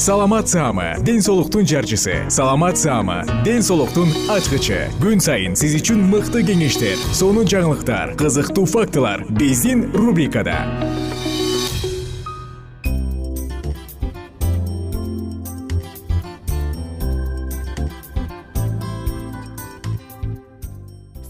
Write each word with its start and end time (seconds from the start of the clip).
саламат 0.00 0.48
саама 0.48 0.96
ден 1.04 1.20
соолуктун 1.20 1.66
жарчысы. 1.66 2.30
Саламат 2.30 2.78
саама 2.78 3.22
ден 3.44 3.60
соолуктун 3.62 4.08
ачкычы. 4.32 4.88
Күн 4.96 5.20
сайын 5.20 5.52
сиз 5.52 5.76
үчүн 5.76 6.00
мыкты 6.08 6.40
кеңештер 6.40 6.96
сонун 7.12 7.44
жаңылыктар 7.44 8.16
кызыктуу 8.16 8.64
фактылар 8.64 9.26
биздин 9.28 9.92
рубрикада. 9.92 10.56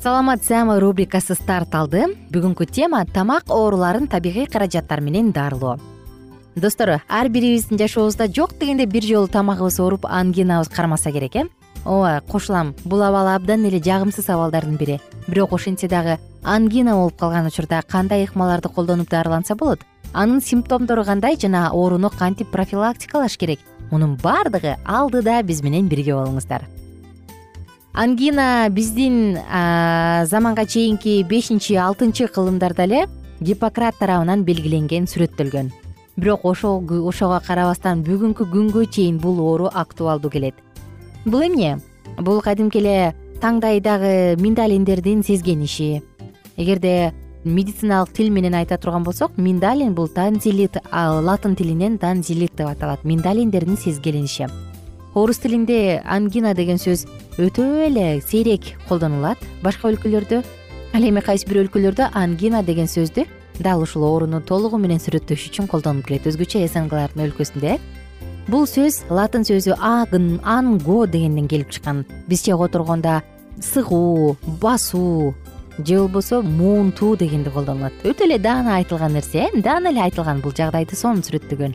Саламат 0.00 0.46
саама 0.46 0.78
рубрикасы 0.78 1.34
старт 1.34 1.74
алды. 1.74 2.06
Бүгүнкү 2.30 2.70
тема 2.70 3.02
тамак 3.02 3.50
ооруларын 3.50 4.06
табигый 4.06 4.46
каражаттар 4.46 5.02
менен 5.02 5.34
дарылоо 5.34 5.80
достор 6.56 7.00
ар 7.08 7.28
бирибиздин 7.28 7.78
жашообузда 7.78 8.26
жок 8.28 8.58
дегенде 8.58 8.86
бир 8.86 9.02
жолу 9.02 9.28
тамагыбыз 9.28 9.80
ооруп 9.80 10.06
ангинабыз 10.06 10.68
кармаса 10.68 11.12
керек 11.12 11.36
э? 11.36 11.44
Ооба 11.84 12.22
кошулам. 12.28 12.74
Бул 12.84 13.02
абал 13.02 13.28
абдан 13.28 13.64
эле 13.64 13.80
жагымсыз 13.80 14.28
абалдардын 14.28 14.76
бири. 14.76 15.00
Бирок 15.28 15.52
ошентсе 15.52 15.88
дагы 15.88 16.18
ангина 16.42 16.94
болуп 16.94 17.16
калган 17.16 17.46
учурда 17.46 17.82
кандай 17.82 18.24
ыкмаларды 18.24 18.68
колдонуп 18.68 19.08
дарыланса 19.08 19.54
болот? 19.54 19.80
Анын 20.12 20.42
симптомдору 20.42 21.04
кандай 21.04 21.38
жана 21.40 21.70
ооруну 21.72 22.10
кантип 22.10 22.50
профилактикалаш 22.50 23.38
керек? 23.38 23.60
Мунун 23.90 24.16
баардыгы 24.16 24.76
алдыда 24.84 25.42
биз 25.42 25.62
менен 25.62 25.88
бирге 25.88 26.14
болуңуздар. 26.14 26.68
Ангина 27.92 28.68
биздин 28.70 29.38
заманга 30.26 30.66
чейинки 30.66 31.22
бешинчи 31.22 31.74
алтынчы 31.74 32.28
кылымдарда 32.28 32.84
эле 32.84 33.06
гиппократ 33.40 33.96
тарабынан 33.98 34.44
белгиленген 34.44 35.08
сүрөттөлгөн 35.10 35.72
бирок 36.20 36.44
ошого 36.44 37.40
карабастан 37.46 38.02
бүгүнкү 38.04 38.44
күнгө 38.52 38.84
чейин 38.92 39.18
бул 39.18 39.40
оору 39.40 39.70
актуалдуу 39.72 40.30
келет. 40.30 40.54
Бул 41.24 41.42
эмне? 41.46 41.78
Бул 42.18 42.42
кадимки 42.44 42.78
эле 42.78 43.14
таңдайдагы 43.40 44.36
миндалиндердин 44.40 45.22
сезгениши. 45.24 46.02
Эгерде 46.56 47.14
медициналык 47.44 48.12
тил 48.12 48.30
менен 48.30 48.54
айта 48.54 48.76
турган 48.76 49.02
болсок 49.02 49.38
миндалин 49.38 49.94
бул 49.94 50.08
танзилит 50.08 50.76
латын 50.92 51.56
тилинен 51.56 51.98
танзилит 51.98 52.54
деп 52.56 52.68
аталат. 52.68 53.04
Миндалиндердин 53.04 53.78
сезгениши. 53.78 54.48
Орус 55.14 55.38
тилинде 55.38 56.02
ангина 56.04 56.54
деген 56.54 56.76
сөз 56.76 57.06
өтө 57.38 57.86
эле 57.86 58.20
сейрек 58.20 58.76
колдонулат. 58.88 59.38
Башка 59.62 59.88
өлкөлөрдө 59.88 60.44
ал 60.92 61.02
эми 61.02 61.20
кайсы 61.24 61.48
бир 61.48 61.64
өлкөлөрдө 61.64 62.10
ангина 62.12 62.62
деген 62.62 62.86
сөздү 62.86 63.26
дал 63.62 63.82
ушул 63.82 64.04
ооруну 64.04 64.40
толугу 64.40 64.78
менен 64.78 65.00
сүрөттөш 65.00 65.48
үчүн 65.50 65.68
колдонуп 65.70 66.06
келет. 66.08 66.26
Өзгөчө 66.26 66.66
снглардын 66.68 67.26
өлкөсүндө 67.28 67.74
э 67.74 67.78
бул 68.50 68.66
сөз 68.66 69.04
латын 69.10 69.44
сөзү 69.46 69.76
агн 69.78 70.40
анго 70.42 71.06
дегенден 71.06 71.48
келип 71.48 71.70
чыккан. 71.70 72.04
Бизче 72.26 72.56
которгондо 72.56 73.22
сыгуу 73.60 74.36
басуу 74.60 75.34
же 75.78 75.98
болбосо 75.98 76.42
муунтуу 76.42 77.16
дегенде 77.16 77.50
колдонулат. 77.50 77.92
Өтө 78.04 78.24
эле 78.24 78.38
даана 78.38 78.76
айтылган 78.76 79.12
нерсе 79.12 79.48
э 79.48 79.62
даана 79.62 79.90
эле 79.90 80.02
айтылган 80.02 80.40
бул 80.40 80.52
жагдайды 80.52 80.96
сонун 80.96 81.22
сүрөттөгөн. 81.22 81.74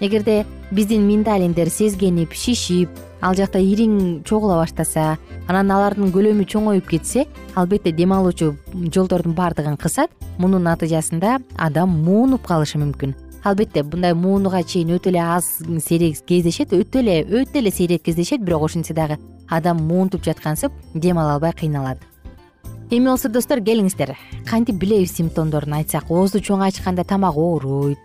Эгерде 0.00 0.44
биздин 0.70 1.06
миндалиндер 1.06 1.70
сезгенип 1.70 2.32
шишип 2.32 2.90
ал 3.20 3.34
жакта 3.34 3.58
ириң 3.58 4.22
чогула 4.24 4.58
баштаса 4.60 5.16
анан 5.48 5.70
алардын 5.70 6.12
көлөмү 6.14 6.46
чоңоюп 6.48 6.88
кетсе 6.90 7.26
албетте 7.54 7.92
дем 7.92 8.12
алуучу 8.12 8.54
жолдордун 8.74 9.34
баардыгын 9.34 9.78
кысат 9.80 10.10
мунун 10.38 10.66
натыйжасында 10.68 11.38
адам 11.56 11.94
муунуп 12.04 12.46
калышы 12.46 12.78
мүмкүн. 12.82 13.14
Албетте 13.44 13.82
мындай 13.82 14.12
муунууга 14.14 14.62
чейин 14.62 14.96
өтө 14.96 15.12
эле 15.12 15.22
аз 15.22 15.62
сейрек 15.84 16.18
кездешет 16.26 16.72
өтө 16.74 17.00
эле 17.00 17.20
өтө 17.22 17.60
эле 17.60 17.70
сейрек 17.70 18.02
кездешет 18.02 18.42
бирок 18.42 18.66
ошентсе 18.66 18.94
дагы 18.94 19.20
адам 19.48 19.78
муунтуп 19.86 20.24
жаткансып 20.24 20.72
дем 20.94 21.18
ала 21.18 21.36
албай 21.36 21.52
кыйналат. 21.52 21.98
Эми 22.90 23.08
болсо 23.08 23.28
достор 23.28 23.58
келиңиздер. 23.58 24.16
Кантип 24.46 24.76
билебиз 24.76 25.14
симптомдорун 25.16 25.74
айтсак 25.78 26.10
оозду 26.10 26.38
чоң 26.38 26.62
ачканда 26.66 27.04
тамак 27.04 27.36
ооруйт. 27.36 27.98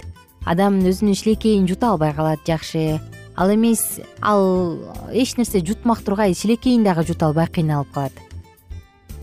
Адам 0.45 0.79
өзүнүн 0.81 1.17
шилекейин 1.17 1.67
жута 1.69 1.91
албай 1.91 2.13
калат 2.13 2.39
жакшы 2.47 2.99
ал 3.35 3.53
эмес 3.53 3.99
ал 4.21 4.77
эч 5.11 5.37
нерсе 5.37 5.59
жутмак 5.65 6.03
тургай 6.03 6.33
шилекейин 6.33 6.83
дагы 6.83 7.03
жута 7.07 7.27
албай 7.27 7.47
кыйналып 7.47 7.91
калат. 7.93 8.13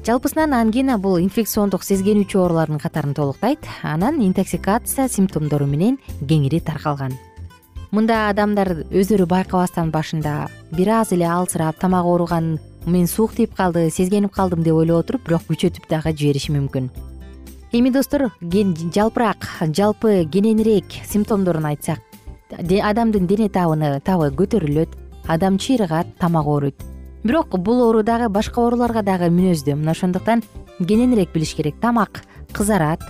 Жалпысынан 0.07 0.55
ангина 0.57 0.97
бул 0.97 1.19
инфекциондук 1.21 1.83
сезгенүүчү 1.85 2.39
оорулардын 2.41 2.79
катарын 2.81 3.13
толуктайт. 3.15 3.59
Анан 3.83 4.23
интоксикация 4.25 5.09
симптомдору 5.09 5.67
менен 5.67 5.99
кеңири 6.23 6.63
таркалган. 6.65 7.13
Мында 7.93 8.29
адамдар 8.31 8.87
өздөрү 8.89 9.27
байкабастан 9.29 9.91
башында 9.93 10.49
бир 10.73 10.89
аз 11.01 11.13
эле 11.13 11.29
алсырап 11.29 11.79
тамак 11.81 12.05
ооруган 12.05 12.59
мен 12.87 13.07
суук 13.07 13.37
тийип 13.37 13.55
калды 13.57 13.91
сезгенип 13.91 14.33
калдым 14.33 14.63
деп 14.63 14.81
ойлоп 14.81 15.05
отуруп 15.05 15.29
бирок 15.29 15.45
күчөтүп 15.49 15.89
дагы 15.89 16.13
жибериши 16.17 16.53
мүмкүн. 16.57 16.89
Эми 17.73 17.91
достор 17.93 18.31
жалпыраак 18.41 19.45
жалпы 19.77 20.25
кененирээк 20.33 21.03
симптомдорун 21.05 21.67
айтсак 21.69 22.08
адамдын 22.51 23.27
дене 23.27 23.49
табыны 23.49 24.01
табы 24.01 24.31
көтөрүлөт 24.31 24.89
адам 25.27 25.59
чыйрыгат 25.59 26.17
тамак 26.19 26.47
ооруйт. 26.47 26.75
Бирок 27.25 27.59
бул 27.59 27.83
оору 27.83 28.03
дагы 28.03 28.29
башка 28.29 28.63
ооруларга 28.63 29.03
дагы 29.03 29.29
мүнөздүү. 29.29 29.75
Мына 29.77 29.93
ошондуктан 29.93 30.43
кененирээк 30.79 31.33
билиш 31.35 31.55
керек 31.55 31.81
тамак 31.81 32.23
кызарат 32.53 33.03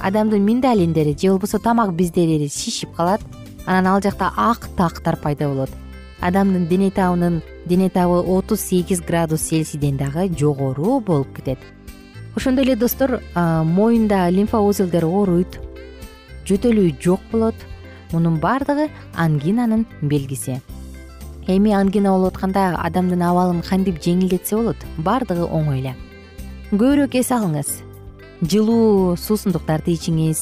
адамдын 0.00 0.42
миндалиндери 0.42 1.16
же 1.16 1.30
болбосо 1.30 1.58
тамак 1.58 1.94
бездери 1.94 2.48
шишип 2.48 2.94
калат 2.96 3.20
анан 3.66 3.86
ал 3.86 4.02
жакта 4.02 4.32
ак 4.36 4.68
тактар 4.76 5.16
пайда 5.16 5.48
болот. 5.48 5.70
Адамдын 6.20 6.66
дене 6.66 6.90
табынын 6.90 7.42
дене 7.66 7.88
табы 7.88 8.20
отуз 8.20 8.60
сегиз 8.60 9.00
градус 9.00 9.40
цельсийден 9.40 9.96
дагы 9.96 10.28
жогору 10.36 11.00
болуп 11.00 11.34
кетет. 11.36 11.58
Ошондой 12.34 12.64
эле 12.64 12.76
достор 12.76 13.20
моюнда 13.34 14.28
лимфа 14.28 14.58
узелдер 14.58 15.04
ооруйт 15.04 15.60
жөтөлүү 16.46 16.96
жок 17.00 17.20
болот 17.30 17.54
мунун 18.12 18.38
баардыгы 18.40 18.90
ангинанын 19.16 19.86
белгиси. 20.02 20.60
Эми 21.46 21.72
ангина 21.72 22.12
болуп 22.12 22.36
атканда 22.36 22.76
адамдын 22.78 23.22
абалын 23.26 23.62
кантип 23.66 23.98
жеңилдетсе 24.02 24.56
болот 24.56 24.76
баардыгы 24.98 25.48
оңой 25.48 25.80
эле 25.80 25.94
көбүрөөк 26.72 27.18
эс 27.18 27.32
алыңыз. 27.34 27.72
Жылуу 28.42 29.16
суусундуктарды 29.20 29.92
ичиңиз. 29.92 30.40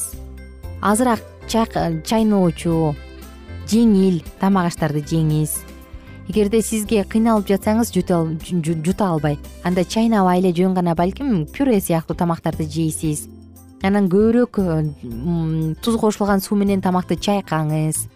Азыраак 0.81 1.19
чайноочу 1.49 2.93
жеңил 3.67 4.21
тамак 4.39 4.69
аштарды 4.71 5.01
жеңиз. 5.01 5.57
Эгерде 6.29 6.61
сизге 6.61 7.03
кыйналып 7.03 7.49
жатсаңыз 7.49 7.91
жута 7.91 9.09
албай. 9.09 9.37
Анда 9.63 9.83
чайнабай 9.83 10.39
эле 10.39 10.53
жөн 10.53 10.73
гана 10.73 10.95
балким 10.95 11.45
пюре 11.45 11.81
сыяктуу 11.81 12.15
тамактарды 12.15 12.63
жейсиз 12.63 13.27
анан 13.81 14.07
көбүрөөк 14.11 14.59
туз 15.81 15.95
кошулган 15.97 16.41
суу 16.41 16.57
менен 16.57 16.81
тамакты 16.81 17.15
чайкаңыз. 17.17 18.07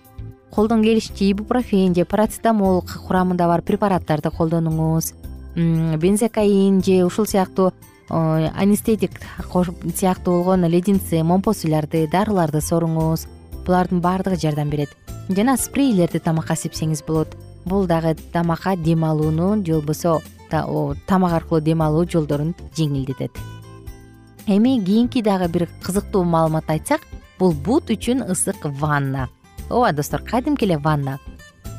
Колдон 0.53 0.83
келишинче 0.83 1.31
ибупрофен 1.31 1.95
же 1.95 2.05
парацетамол 2.05 2.83
курамында 2.85 3.47
бар 3.47 3.61
препараттарды 3.61 4.29
колдонуңуз. 4.31 5.13
Бензокаин 5.55 6.81
же 6.83 7.03
ушул 7.05 7.25
сыяктуу 7.25 7.71
анестетик 8.09 9.19
сыяктуу 9.49 10.43
болгон 10.43 10.69
леденцы 10.69 11.23
момпосуйларды 11.23 12.07
дарыларды 12.11 12.61
соруңуз. 12.61 13.27
Булардын 13.65 13.99
баардыгы 14.01 14.37
жардам 14.37 14.69
берет. 14.69 14.95
Жана 15.29 15.57
спрейлерди 15.57 16.19
тамакка 16.19 16.53
сепсеңиз 16.53 17.03
болот. 17.07 17.35
Бул 17.65 17.87
дагы 17.87 18.15
тамакка 18.31 18.75
дем 18.77 19.03
алууну 19.05 19.65
же 19.65 19.73
болбосо 19.73 20.21
тамак 21.07 21.33
аркылуу 21.33 21.61
дем 21.61 21.81
алуу 21.81 22.05
жолдорун 22.07 22.53
жеңилдетет 22.77 23.31
эми 24.47 24.83
кийинки 24.83 25.21
дагы 25.21 25.47
бир 25.47 25.69
кызыктуу 25.83 26.23
маалыматты 26.23 26.73
айтсак 26.73 27.01
бул 27.39 27.53
бут 27.53 27.89
үчүн 27.89 28.23
ысык 28.29 28.65
ванна. 28.65 29.29
Ооба 29.69 29.93
достор 29.93 30.21
кадимки 30.21 30.65
эле 30.65 30.77
ванна? 30.77 31.19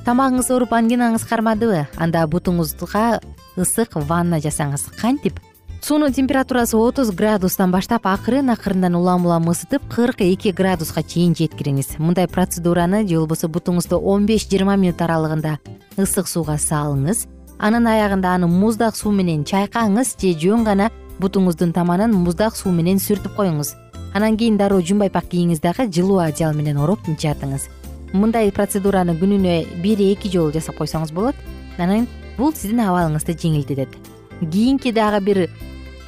Тамагыңыз 0.07 0.51
ооруп 0.53 0.73
ангинаңыз 0.73 1.27
кармадыбы? 1.27 1.87
Анда 1.97 2.27
бутуңузга 2.27 3.21
ысык 3.57 3.97
ванна 4.09 4.39
жасаңыз 4.39 4.91
кантип? 5.01 5.41
Суунун 5.83 6.13
температурасы 6.13 6.77
отуз 6.77 7.11
градустан 7.15 7.71
баштап 7.71 8.07
акырын 8.07 8.51
акырындан 8.51 8.97
улам 8.97 9.27
улам 9.27 9.51
ысытып 9.51 9.83
кырк 9.93 10.21
эки 10.21 10.51
градуска 10.51 11.03
чейин 11.03 11.35
жеткириңиз. 11.35 11.99
Мындай 11.99 12.27
процедураны 12.27 13.07
же 13.07 13.21
болбосо 13.21 13.47
бутуңузду 13.47 13.99
он 13.99 14.27
беш 14.27 14.49
жыйырма 14.49 14.75
мүнөт 14.75 15.03
аралыгында 15.03 15.59
ысык 15.97 16.27
сууга 16.27 16.57
салыңыз. 16.59 17.27
Анын 17.59 17.87
аягында 17.87 18.35
аны 18.35 18.49
муздак 18.51 18.97
суу 18.97 19.13
менен 19.13 19.45
чайкаңыз 19.45 20.17
же 20.21 20.35
жөн 20.35 20.65
гана 20.65 20.91
бутуңуздун 21.21 21.73
таманын 21.73 22.13
муздак 22.13 22.57
суу 22.57 22.73
менен 22.73 22.99
сүртүп 22.99 23.37
коюңуз. 23.37 23.75
Анан 24.15 24.37
кийин 24.37 24.57
дароо 24.57 24.81
жумбайпак 24.81 25.31
кийиңиз 25.33 25.61
дагы 25.61 25.91
жылуу 25.93 26.21
одеял 26.25 26.55
менен 26.55 26.79
ороп 26.79 27.07
жатыңыз 27.07 27.69
мындай 28.17 28.51
процедураны 28.55 29.17
күнүнө 29.19 29.57
бир 29.83 30.03
эки 30.05 30.31
жолу 30.33 30.53
жасап 30.55 30.79
койсоңуз 30.81 31.13
болот. 31.15 31.37
Анан 31.79 32.07
бул 32.39 32.53
сиздин 32.55 32.85
абалыңызды 32.87 33.37
жеңилдетет. 33.37 33.97
Кийинки 34.41 34.93
дагы 34.93 35.21
бир 35.25 35.43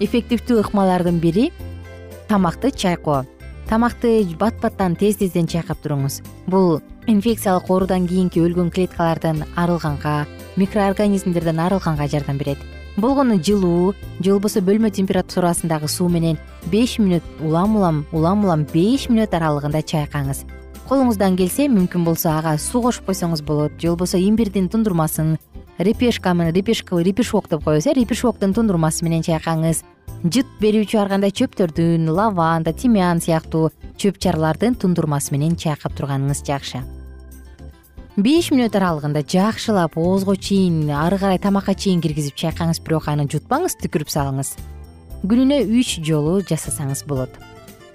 эффективдүү 0.01 0.63
ыкмалардын 0.65 1.19
бири 1.21 1.51
тамакты 2.29 2.71
чайкоо. 2.71 3.25
Тамакты 3.69 4.25
бат 4.39 4.61
баттан 4.63 4.97
тез 4.97 5.19
тезден 5.21 5.47
чайкап 5.47 5.83
туруңуз. 5.83 6.23
Бул 6.47 6.81
инфекциялык 7.07 7.69
оорудан 7.71 8.07
кийинки 8.09 8.41
өлгөн 8.41 8.71
клеткалардан 8.71 9.45
арылганга 9.57 10.27
микроорганизмдерден 10.57 11.61
арылганга 11.61 12.09
жардам 12.09 12.39
берет 12.39 12.59
болгону 13.01 13.39
жылуу 13.39 13.95
же 14.21 14.33
болбосо 14.33 14.61
бөлмө 14.61 14.91
температурасындагы 14.91 15.89
суу 15.89 16.09
менен 16.11 16.39
беш 16.73 16.97
мүнөт 16.99 17.23
улам 17.47 17.77
улам 17.77 18.01
улам 18.13 18.45
улам 18.45 18.65
беш 18.73 19.07
мүнөт 19.09 19.35
аралыгында 19.39 19.83
чайкаңыз. 19.87 20.45
Колуңуздан 20.89 21.37
келсе 21.39 21.69
мүмкүн 21.69 22.05
болсо 22.05 22.33
ага 22.33 22.57
суу 22.59 22.83
кошуп 22.83 23.07
койсоңуз 23.11 23.45
болот. 23.45 23.79
Же 23.79 23.93
болбосо 23.93 24.19
имбирдин 24.19 24.69
тундурмасын 24.69 25.37
репешканы 25.79 26.51
репешок 26.51 27.49
деп 27.49 27.65
коебуз 27.65 27.87
э 27.87 27.95
репешоктун 27.95 28.55
тундурмасы 28.55 29.05
менен 29.05 29.23
чайкаңыз. 29.23 29.85
Жыт 30.25 30.47
берүүчү 30.61 30.99
ар 30.99 31.09
кандай 31.09 31.31
чөптөрдүн 31.31 32.09
лаванда 32.11 32.73
тимян 32.73 33.21
сыяктуу 33.21 33.71
чөп 33.97 34.19
чарлардын 34.19 34.75
тундурмасы 34.75 35.31
менен 35.31 35.55
чайкап 35.55 35.95
турганыңыз 35.95 36.43
жакшы 36.43 36.83
беш 38.19 38.49
мүнөт 38.51 38.75
аралыгында 38.75 39.21
жакшылап 39.31 39.95
оозго 39.95 40.35
чейин 40.35 40.89
ары 40.91 41.21
карай 41.23 41.39
тамакка 41.39 41.71
чейин 41.79 42.01
киргизип 42.03 42.35
чайкаңыз 42.35 42.81
бирок 42.83 43.07
аны 43.07 43.29
жутпаңыз 43.31 43.77
түкүрүп 43.79 44.11
салыңыз. 44.11 44.57
Күнүнө 45.23 45.61
үч 45.79 46.01
жолу 46.03 46.41
жасасаңыз 46.43 47.05
болот. 47.07 47.31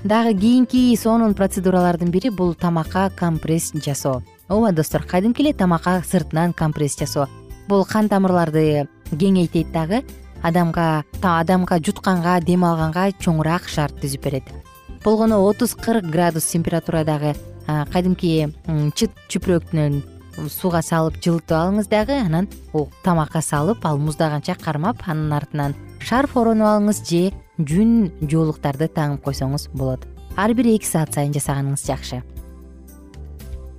Дагы 0.08 0.32
кийинки 0.40 0.96
сонун 0.96 1.36
процедуралардын 1.36 2.12
бири 2.12 2.32
бул 2.32 2.54
тамакка 2.56 3.10
компресс 3.20 3.74
жасоо. 3.74 4.22
Ооба 4.48 4.72
достор 4.72 5.04
кадимки 5.04 5.44
эле 5.44 5.54
тамакка 5.54 6.02
сыртынан 6.08 6.54
компресс 6.54 6.96
жасоо? 6.98 7.28
Бул 7.68 7.84
кан 7.84 8.08
тамырларды 8.08 8.88
кеңейтет 9.12 9.74
дагы 9.76 10.06
адамга 10.42 11.04
адамга 11.22 11.82
жутканга 11.84 12.40
дем 12.40 12.64
алганга 12.64 13.10
чоңураак 13.20 13.68
шарт 13.68 14.00
түзүп 14.00 14.24
берет. 14.24 14.48
Болгону 15.04 15.44
отуз 15.44 15.76
кырк 15.76 16.08
градус 16.08 16.48
температурадагы 16.48 17.36
кадимки 17.68 18.52
чыт 18.96 19.12
чүпүрөктөн 19.28 20.02
сууга 20.50 20.82
салып 20.82 21.20
жылытып 21.24 21.56
алыңыз 21.58 21.90
дагы 21.92 22.18
анан 22.20 22.48
тамакка 23.04 23.42
салып 23.42 23.86
ал 23.86 23.98
муздаганча 23.98 24.56
кармап 24.56 25.04
анын 25.08 25.34
артынан 25.34 25.76
шарф 26.00 26.38
оронуп 26.38 26.68
алыңыз 26.68 27.04
же 27.08 27.32
жүн 27.60 28.12
жоолуктарды 28.22 28.90
таңып 28.90 29.24
койсоңуз 29.24 29.70
болот. 29.74 30.08
Ар 30.36 30.54
бир 30.54 30.68
эки 30.74 30.88
саат 30.88 31.14
сайын 31.14 31.34
жасаганыңыз 31.34 31.86
жакшы. 31.86 32.24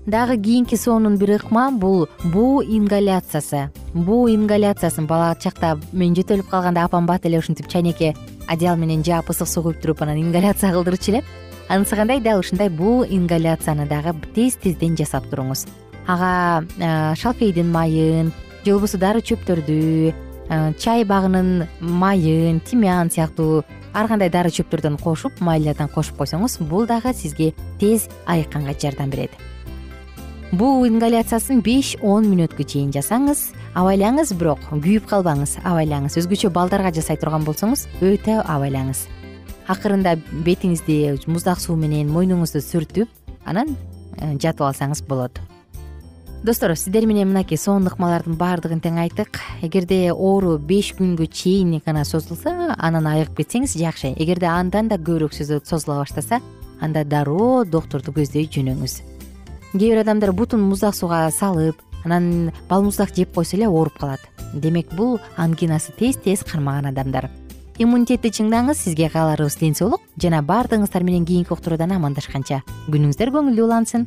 Дагы 0.06 0.36
кийинки 0.36 0.76
сонун 0.76 1.16
бир 1.16 1.36
ыкма 1.38 1.70
бул 1.72 2.08
буу 2.24 2.62
ингаляциясы. 2.62 3.70
Буу 3.94 4.28
ингаляциясын 4.28 5.06
бала 5.06 5.34
чакта 5.40 5.78
мен 5.92 6.14
жөтөлүп 6.14 6.50
калганда 6.50 6.84
апам 6.84 7.06
бат 7.06 7.26
эле 7.26 7.38
ушинтип 7.38 7.68
чайнекке 7.68 8.14
одеял 8.46 8.76
менен 8.76 9.02
жаап 9.02 9.30
ысык 9.30 9.48
суу 9.48 9.62
куюп 9.64 9.80
туруп 9.80 10.02
анан 10.02 10.20
ингаляция 10.20 10.72
кылдырчу 10.72 11.12
эле 11.12 11.24
анысы 11.68 11.96
кандай? 11.96 12.20
Дал 12.20 12.40
ушундай 12.40 12.68
буу 12.68 13.04
ингаляцияны 13.04 13.88
дагы 13.88 14.14
тез 14.34 14.56
тезден 14.56 14.96
жасап 14.96 15.24
туруңуз 15.32 15.66
ага 16.06 17.14
шалфейдин 17.16 17.70
майын 17.72 18.32
же 18.64 18.72
болбосо 18.72 18.98
дары 18.98 19.20
чөптөрдү 19.20 20.12
чай 20.78 21.04
багынын 21.04 21.66
майын 21.80 22.60
тимян 22.60 23.10
сыяктуу 23.10 23.64
ар 23.94 24.08
кандай 24.08 24.28
дары 24.28 24.50
чөптөрдөн 24.50 24.98
кошуп 25.00 25.40
майлардан 25.40 25.88
кошуп 25.88 26.18
койсоңуз 26.18 26.58
бул 26.68 26.86
дагы 26.86 27.14
сизге 27.14 27.52
тез 27.80 28.08
айыкканга 28.26 28.74
жардам 28.74 29.10
берет. 29.10 29.30
Буу 30.52 30.84
ингаляциясын 30.86 31.62
беш 31.64 31.94
он 32.02 32.28
мүнөткө 32.30 32.66
чейин 32.66 32.92
жасаңыз 32.94 33.48
абайлаңыз 33.74 34.34
бирок 34.38 34.60
күйүп 34.70 35.08
калбаңыз. 35.10 35.56
Абайлаңыз 35.64 36.18
өзгөчө 36.20 36.52
балдарга 36.54 36.92
жасай 36.94 37.18
турган 37.18 37.46
болсоңуз 37.46 37.86
өтө 38.02 38.42
абайлаңыз. 38.44 39.06
Акырында 39.66 40.18
бетиңизди 40.44 41.16
муздак 41.26 41.62
суу 41.62 41.78
менен 41.80 42.12
мойнуңузду 42.12 42.60
сүртүп 42.60 43.08
анан 43.48 43.74
э, 44.18 44.36
жатып 44.36 44.68
алсаңыз 44.68 45.02
болот 45.08 45.40
достор 46.44 46.76
сиздер 46.76 47.06
менен 47.06 47.28
мынакей 47.28 47.56
сонун 47.56 47.88
ыкмалардын 47.88 48.36
баардыгын 48.36 48.82
тең 48.84 48.98
айттык. 49.00 49.38
Эгерде 49.64 50.12
оору 50.12 50.58
беш 50.58 50.90
күнгө 50.92 51.24
чейин 51.32 51.80
гана 51.86 52.04
созулса 52.04 52.74
анан 52.76 53.06
айыгып 53.08 53.38
кетсеңиз 53.38 53.78
жакшы. 53.80 54.12
Эгерде 54.12 54.50
андан 54.52 54.90
да 54.92 54.98
көбүрөөк 55.00 55.32
созула 55.64 56.02
баштаса 56.02 56.42
анда 56.80 57.04
дароо 57.04 57.64
доктурду 57.64 58.12
көздөй 58.12 58.44
жөнөңүз. 58.52 59.00
Кээ 59.72 59.88
бир 59.88 60.02
адамдар 60.02 60.32
бутун 60.32 60.60
муздак 60.68 60.94
сууга 60.94 61.30
салып 61.32 61.80
анан 62.04 62.52
балмуздак 62.68 63.16
жеп 63.16 63.32
койсо 63.32 63.56
эле 63.56 63.66
ооруп 63.68 63.96
калат. 63.98 64.20
Демек 64.52 64.92
бул 64.92 65.20
ангинасы 65.38 65.92
тез 65.96 66.16
тез 66.16 66.44
кармаган 66.44 66.92
адамдар. 66.92 67.30
Иммунитетти 67.78 68.28
чыңдаңыз 68.28 68.84
сизге 68.84 69.08
кааларыбыз 69.08 69.56
ден 69.58 69.74
соолук 69.74 70.02
жана 70.20 70.42
баардыгыңыздар 70.44 71.02
менен 71.02 71.24
кийинки 71.24 71.56
уктуруудан 71.56 71.96
амандашканча. 71.96 72.60
Күнүңүздөр 72.92 73.32
көңүлдүү 73.34 73.64
улансын 73.64 74.06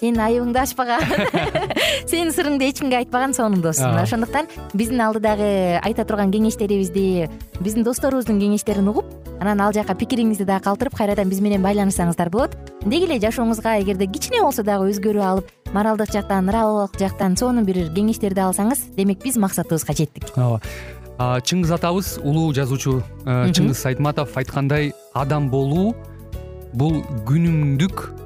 сенин 0.00 0.20
айыбыңды 0.20 0.60
ачпаган. 0.60 1.02
Сенин 2.10 2.32
сырыңды 2.34 2.68
эч 2.68 2.80
кимге 2.82 2.98
айтпаган 3.00 3.32
сонун 3.34 3.62
дос 3.64 3.80
мына 3.80 4.02
ошондуктан 4.04 4.48
биздин 4.74 5.00
алдыдагы 5.00 5.80
айта 5.80 6.04
турган 6.04 6.32
кеңештерибизди 6.34 7.30
биздин 7.60 7.86
досторубуздун 7.86 8.40
кеңештерин 8.40 8.90
угуп 8.92 9.08
анан 9.40 9.60
ал 9.64 9.72
жака 9.72 9.96
пикириңизди 9.96 10.44
дагы 10.44 10.66
калтырып 10.68 10.96
кайрадан 10.98 11.30
биз 11.32 11.40
менен 11.40 11.64
байланышсаңыздар 11.64 12.30
болот. 12.30 12.56
Деги 12.84 13.08
эле 13.08 13.18
жашооңузга 13.22 13.78
эгерде 13.80 14.06
кичине 14.06 14.42
болсо 14.44 14.62
дагы 14.66 14.90
өзгөрүү 14.92 15.24
алып 15.24 15.72
моралдык 15.72 16.12
жактан 16.12 16.46
нравовик 16.50 16.98
жактан 17.00 17.36
сонун 17.36 17.64
бир 17.64 17.86
кеңештерди 17.96 18.44
алсаңыз 18.44 18.90
демек 18.96 19.24
биз 19.24 19.40
максатыбызга 19.40 19.96
жеттик. 19.96 20.28
Ооба. 20.36 20.60
Чыңгыз 21.16 21.72
атабыз 21.72 22.18
улуу 22.20 22.50
жазуучу 22.52 22.98
э, 23.24 23.48
чыңгыз 23.56 23.86
айтматов 23.88 24.36
айткандай 24.36 24.92
адам 25.16 25.48
болуу 25.48 25.94
бул 26.76 27.00
күнүмдүк 27.24 28.25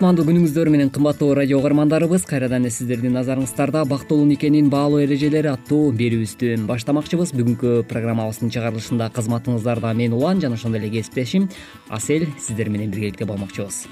кутмандуу 0.00 0.24
күнүңүздөр 0.24 0.68
менен 0.72 0.88
кымбаттуу 0.88 1.34
радио 1.36 1.58
угармандарыбыз 1.58 2.22
кайрадан 2.24 2.64
эле 2.64 2.70
сиздердин 2.72 3.12
назарыңыздарда 3.18 3.82
бактылуу 3.84 4.24
никенин 4.24 4.70
баалуу 4.72 5.02
эрежелери 5.04 5.50
аттуу 5.50 5.90
берүүбүздү 5.92 6.54
баштамакчыбыз. 6.64 7.34
Бүгүнкү 7.36 7.72
программабыздын 7.90 8.48
чыгарылышында 8.54 9.10
кызматыңыздарда 9.12 9.90
мен 9.98 10.14
улан 10.16 10.40
жана 10.40 10.56
ошондой 10.56 10.80
эле 10.80 10.88
кесиптешим 10.94 11.50
асель 11.90 12.24
сиздер 12.40 12.70
менен 12.72 12.88
биргеликте 12.94 13.26
болмокчубуз. 13.28 13.82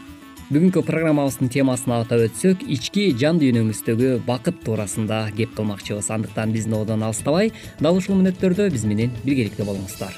Бүгүнкү 0.48 0.80
программабыздын 0.88 1.52
темасына 1.52 2.00
атап 2.06 2.24
өтсөк 2.30 2.64
ички 2.64 3.10
жан 3.12 3.36
дүйнөңүздөгү 3.42 4.22
бакыт 4.24 4.64
туурасында 4.64 5.26
кеп 5.36 5.52
кылмакчыбыз. 5.60 6.08
Андыктан 6.08 6.56
биздин 6.56 6.78
одон 6.80 7.04
алыстабай 7.04 7.52
дал 7.84 8.00
ушул 8.00 8.16
мүнөттөрдө 8.16 8.70
биз 8.72 8.88
менен 8.88 9.12
биргеликте 9.26 9.68
болуңуздар 9.68 10.16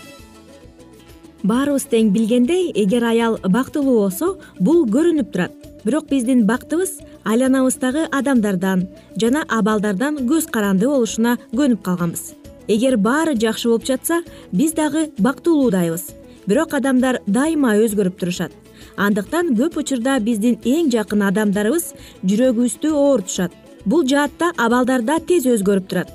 баарыбыз 1.43 1.87
тең 1.91 2.11
билгендей 2.13 2.71
эгер 2.75 3.05
аял 3.05 3.39
бактылуу 3.43 3.97
болсо 4.03 4.35
бул 4.61 4.85
көрүнүп 4.89 5.33
турат. 5.33 5.53
Бирок 5.85 6.09
биздин 6.11 6.45
бактыбыз 6.47 6.99
айланабыздагы 7.25 8.07
адамдардан 8.13 8.87
жана 9.17 9.45
абалдардан 9.49 10.19
көз 10.29 10.51
каранды 10.53 10.89
болушуна 10.89 11.39
көнүп 11.53 11.83
калганбыз. 11.83 12.35
Эгер 12.69 12.97
баары 12.97 13.35
жакшы 13.35 13.69
болуп 13.69 13.87
жатса 13.87 14.23
биз 14.53 14.73
дагы 14.73 15.11
бактылуудайбыз. 15.19 16.05
Бирок 16.47 16.75
адамдар 16.75 17.21
дайыма 17.27 17.77
өзгөрүп 17.81 18.19
турушат. 18.21 18.53
Андыктан 18.97 19.55
көп 19.57 19.79
учурда 19.81 20.19
биздин 20.21 20.59
эң 20.65 20.91
жакын 20.93 21.25
адамдарыбыз 21.31 21.95
жүрөгүбүздү 22.25 22.93
оорутушат 22.93 23.53
бул 23.87 24.05
жаатта 24.05 24.53
абалдар 24.57 25.03
да 25.03 25.19
тез 25.19 25.47
өзгөрүп 25.47 25.89
турат. 25.89 26.13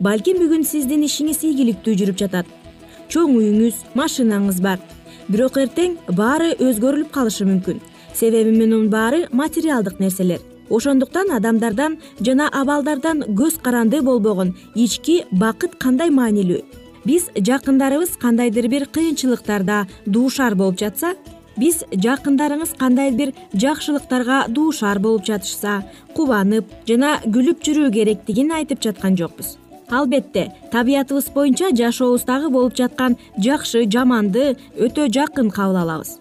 Балким 0.00 0.38
бүгүн 0.38 0.62
сиздин 0.64 1.02
ишиңиз 1.02 1.42
ийгиликтүү 1.42 1.96
жүрүп 1.98 2.18
жатат 2.22 2.57
чоң 3.12 3.36
үйүңүз 3.38 3.82
машинаңыз 3.98 4.60
бар. 4.64 4.78
Бирок 5.28 5.58
эртең 5.60 5.96
баары 6.16 6.54
өзгөрүлүп 6.56 7.10
калышы 7.12 7.46
мүмкүн. 7.48 7.80
Себеби 8.14 8.52
мунун 8.56 8.88
баары 8.90 9.26
материалдык 9.32 10.00
нерселер. 10.00 10.40
Ошондуктан 10.70 11.30
адамдардан 11.32 11.96
жана 12.20 12.48
абалдардан 12.52 13.24
көз 13.38 13.60
каранды 13.62 14.02
болбогон 14.02 14.54
ички 14.74 15.22
бакыт 15.30 15.78
кандай 15.80 16.10
маанилүү? 16.10 16.60
Биз 17.04 17.30
жакындарыбыз 17.36 18.18
кандайдыр 18.20 18.68
бир 18.68 18.84
кыйынчылыктарда 18.92 19.86
дуушар 20.06 20.54
болуп 20.54 20.78
жатса 20.80 21.14
биз 21.58 21.82
жакындарыңыз 21.92 22.74
кандайдыр 22.78 23.32
бир 23.32 23.60
жакшылыктарга 23.64 24.44
дуушар 24.48 25.00
болуп 25.02 25.24
жатышса 25.26 25.80
кубанып 26.16 26.70
жана 26.90 27.16
күлүп 27.24 27.64
жүрүү 27.66 27.90
керектигин 27.96 28.52
айтып 28.58 28.84
жаткан 28.84 29.16
жокпуз 29.18 29.56
албетте 29.90 30.52
табиятыбыз 30.72 31.30
боюнча 31.34 31.70
жашообуздагы 31.74 32.50
болуп 32.50 32.76
жаткан 32.76 33.16
жакшы 33.36 33.84
жаманды 33.90 34.56
өтө 34.76 35.08
жакын 35.12 35.50
кабыл 35.50 35.78
алабыз. 35.82 36.18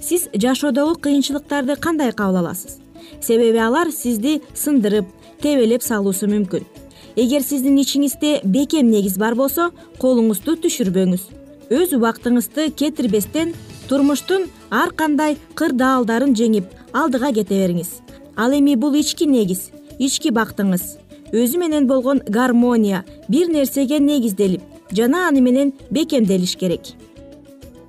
Сиз 0.00 0.28
жашоодогу 0.34 0.98
кыйынчылыктарды 1.00 1.76
кандай 1.76 2.12
кабыл 2.12 2.40
аласыз? 2.42 2.78
Себеби 3.20 3.58
алар 3.58 3.90
сизди 3.92 4.40
сындырып 4.54 5.06
тебелеп 5.42 5.82
салуусу 5.82 6.26
мүмкүн. 6.26 6.64
Эгер 7.16 7.42
сиздин 7.42 7.76
ичиңизде 7.78 8.40
бекем 8.44 8.90
негиз 8.90 9.18
бар 9.18 9.34
болсо 9.34 9.70
колуңузду 10.00 10.56
түшүрбөңүз. 10.64 11.28
Өз 11.70 11.92
убактыңызды 11.96 12.70
кетирбестен 12.72 13.52
турмуштун 13.88 14.48
ар 14.70 14.94
кандай 14.96 15.36
кырдаалдарын 15.54 16.34
жеңип 16.36 16.72
алдыга 16.92 17.32
кете 17.32 17.60
бериңиз. 17.60 18.00
Ал 18.36 18.56
эми 18.56 18.74
бул 18.76 18.96
ички 18.96 19.28
негиз 19.28 19.70
ички 19.98 20.32
бактыңыз 20.32 21.01
өзү 21.32 21.58
менен 21.58 21.86
болгон 21.88 22.20
гармония 22.28 23.04
бир 23.28 23.48
нерсеге 23.48 23.98
негизделип 23.98 24.62
жана 24.92 25.28
аны 25.28 25.40
менен 25.40 25.72
бекемделиш 25.90 26.56
керек. 26.56 26.92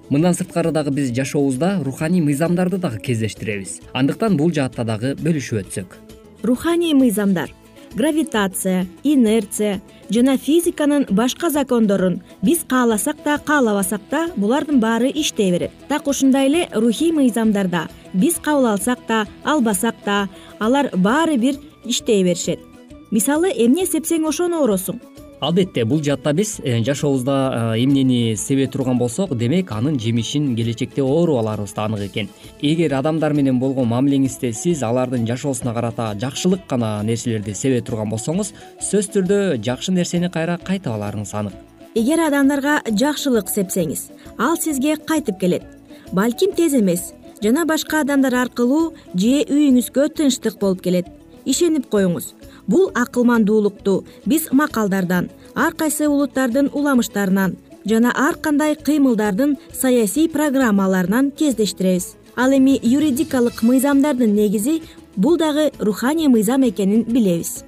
Мындан 0.10 0.34
сырткары 0.34 0.72
дагы 0.72 0.92
биз 0.92 1.12
жашообузда 1.12 1.82
руханий 1.84 2.22
мыйзамдарды 2.22 2.78
дагы 2.78 3.00
кездештиребиз. 3.00 3.82
Андыктан 3.94 4.38
бул 4.38 4.52
жаатта 4.54 4.84
дагы 4.84 5.16
бөлүшүп 5.20 5.60
өтсөк. 5.64 5.98
Руханий 6.44 6.94
мыйзамдар 6.94 7.52
гравитация 7.96 8.88
инерция 9.04 9.82
жана 10.10 10.38
физиканын 10.38 11.08
башка 11.10 11.50
закондорун 11.50 12.22
биз 12.42 12.64
кааласак 12.68 13.18
да 13.26 13.38
каалабасак 13.38 14.02
да 14.12 14.28
булардын 14.36 14.80
баары 14.80 15.12
иштей 15.14 15.52
берет. 15.52 15.72
Так 15.90 16.08
ушундай 16.08 16.48
эле 16.48 16.70
рухий 16.74 17.12
мыйзамдарда 17.12 17.88
биз 18.14 18.40
кабыл 18.40 18.68
алсак 18.68 19.00
да 19.08 19.26
албасак 19.44 19.96
да 20.06 20.30
алар 20.60 20.92
баары 20.96 21.38
бир 21.38 21.56
иштей 21.86 22.24
беришет 22.24 22.73
мисалы 23.14 23.52
эмне 23.54 23.86
сепсең 23.86 24.26
ошону 24.26 24.64
ооросуң 24.64 24.98
албетте 25.44 25.84
бул 25.86 26.02
жаатта 26.04 26.32
биз 26.34 26.56
э, 26.64 26.80
жашообузда 26.84 27.36
э, 27.76 27.84
эмнени 27.84 28.36
себе 28.36 28.66
турган 28.68 28.98
болсок 28.98 29.36
демек 29.38 29.72
анын 29.72 30.00
жемишин 30.00 30.56
келечекте 30.56 31.04
ооруп 31.04 31.38
аларыбыз 31.42 31.74
да 31.76 31.86
анык 31.86 32.08
экен. 32.08 32.30
Эгер 32.62 32.94
адамдар 32.98 33.34
менен 33.34 33.60
болгон 33.60 33.90
мамилеңизде 33.92 34.54
сиз 34.54 34.84
алардын 34.84 35.28
жашоосуна 35.28 35.74
карата 35.74 36.14
жакшылык 36.20 36.66
гана 36.70 37.04
нерселерди 37.04 37.54
себе 37.54 37.82
турган 37.82 38.10
болсоңуз 38.10 38.54
сөзсүз 38.80 39.12
түрдө 39.16 39.40
жакшы 39.64 39.92
нерсени 39.92 40.32
кайра 40.32 40.58
кайтып 40.58 40.94
аларыңыз 40.96 41.34
анык. 41.38 41.54
Эгер 41.96 42.24
адамдарга 42.28 42.80
жакшылык 42.90 43.52
сепсеңиз 43.52 44.10
ал 44.38 44.58
сизге 44.58 44.96
кайтып 44.96 45.40
келет. 45.40 45.68
Балким 46.12 46.56
тез 46.56 46.74
эмес 46.74 47.12
жана 47.44 47.66
башка 47.66 48.02
адамдар 48.02 48.34
аркылуу 48.46 48.94
же 49.14 49.44
үйүңүзгө 49.44 50.08
тынчтык 50.18 50.58
болуп 50.62 50.82
келет. 50.82 51.12
Ишенип 51.46 51.90
коюңуз 51.92 52.32
бул 52.68 52.92
акылмандуулукту 52.94 54.04
биз 54.26 54.50
макалдардан 54.52 55.30
ар 55.56 55.74
кайсы 55.74 56.08
улуттардын 56.08 56.70
уламыштарынан 56.74 57.58
жана 57.86 58.14
ар 58.16 58.36
кандай 58.36 58.76
кыймылдардын 58.76 59.58
саясий 59.74 60.30
программаларынан 60.30 61.32
кездештиребиз. 61.32 62.16
Ал 62.36 62.52
эми 62.52 62.80
юридикалык 62.82 63.62
мыйзамдардын 63.62 64.34
негизи 64.34 64.82
бул 65.16 65.38
дагы 65.38 65.72
руханий 65.80 66.28
мыйзам 66.28 66.68
экенин 66.68 67.04
билебиз 67.04 67.64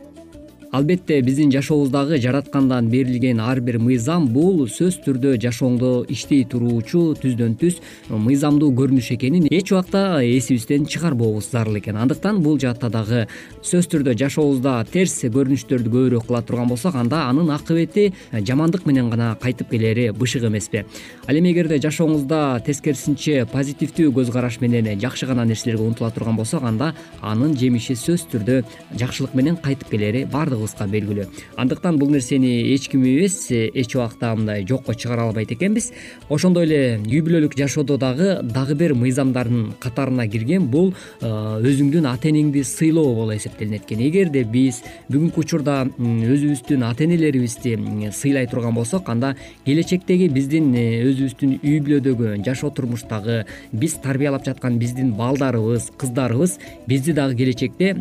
албетте 0.76 1.22
биздин 1.22 1.52
жашообуздагы 1.52 2.18
жараткандан 2.20 2.90
берилген 2.92 3.40
ар 3.40 3.62
бир 3.64 3.78
мыйзам 3.80 4.26
бул 4.34 4.66
сөзсүз 4.68 4.98
түрдө 5.06 5.36
жашооңдо 5.40 5.92
иштей 6.12 6.44
туруучу 6.52 7.04
түздөн 7.22 7.54
түз 7.62 7.78
мыйзамдуу 8.10 8.74
көрүнүш 8.76 9.14
экенин 9.16 9.48
эч 9.48 9.72
убакта 9.72 10.20
эсибизден 10.20 10.84
чыгарбообуз 10.86 11.48
зарыл 11.52 11.80
экен. 11.80 11.96
Андыктан 11.96 12.42
бул 12.44 12.60
жаатта 12.60 12.90
дагы 12.92 13.22
сөзсүз 13.62 13.88
түрдө 13.94 14.18
жашообузда 14.20 14.74
терс 14.92 15.16
көрүнүштөрдү 15.24 15.94
көбүрөөк 15.96 16.28
кыла 16.28 16.42
турган 16.44 16.68
болсок 16.68 16.96
анда 17.00 17.24
анын 17.30 17.54
акыбети 17.56 18.12
жамандык 18.34 18.86
менен 18.86 19.10
гана 19.10 19.38
кайтып 19.42 19.72
келери 19.72 20.10
бышык 20.12 20.44
эмеспи. 20.44 20.84
Ал 21.28 21.40
эми 21.40 21.54
эгерде 21.54 21.80
жашооңузда 21.80 22.66
тескерисинче 22.68 23.46
позитивдүү 23.54 24.12
көз 24.20 24.34
караш 24.36 24.60
менен 24.60 24.92
жакшы 25.00 25.26
гана 25.26 25.46
нерселерге 25.46 25.88
умтула 25.88 26.12
турган 26.12 26.36
болсок 26.36 26.64
анда 26.64 26.94
анын 27.22 27.56
жемиши 27.56 27.96
сөзсүз 27.96 28.28
түрдө 28.34 28.62
жакшылык 29.00 29.36
менен 29.36 29.56
кайтып 29.56 29.90
келери 29.90 30.26
баардыгыбыз 30.26 30.65
белгилүү. 30.74 31.26
Андыктан 31.58 31.98
бул 31.98 32.10
нерсени 32.10 32.74
эч 32.74 32.90
ким 32.90 33.04
эмес 33.06 33.52
эч 33.52 33.96
убакта 33.96 34.36
мындай 34.36 34.66
жокко 34.66 34.94
чыгара 34.96 35.28
албайт 35.28 35.52
экенбиз. 35.52 35.92
Ошондой 36.30 36.66
эле 36.66 37.00
үй 37.06 37.22
бүлөлүк 37.22 37.56
жашоодо 37.58 37.98
дагы 37.98 38.42
дагы 38.42 38.76
бир 38.76 38.94
мыйзамдардын 38.96 39.74
катарына 39.80 40.28
кирген 40.28 40.68
бул 40.68 40.94
өзүңдүн 41.22 42.08
ата 42.10 42.30
энеңди 42.30 42.64
сыйлоо 42.64 43.14
болуп 43.16 43.36
эсептелинет 43.36 43.86
экен. 43.86 44.00
Эгерде 44.00 44.44
биз 44.44 44.82
бүгүнкү 45.10 45.44
учурда 45.44 45.86
өзүбүздүн 46.00 46.84
ата 46.88 47.04
энелерибизди 47.04 47.78
сыйлай 48.12 48.48
турган 48.48 48.74
болсок 48.74 49.10
анда 49.10 49.36
келечектеги 49.66 50.30
биздин 50.30 50.72
өзүбүздүн 50.76 51.60
үй 51.62 51.80
бүлөдөгү 51.86 52.44
жашоо 52.46 52.72
турмуштагы 52.72 53.46
биз 53.72 53.98
тарбиялап 54.04 54.46
жаткан 54.46 54.80
биздин 54.80 55.14
балдарыбыз 55.18 55.92
кыздарыбыз 55.98 56.58
бизди 56.88 57.14
дагы 57.14 57.36
келечекте 57.36 57.94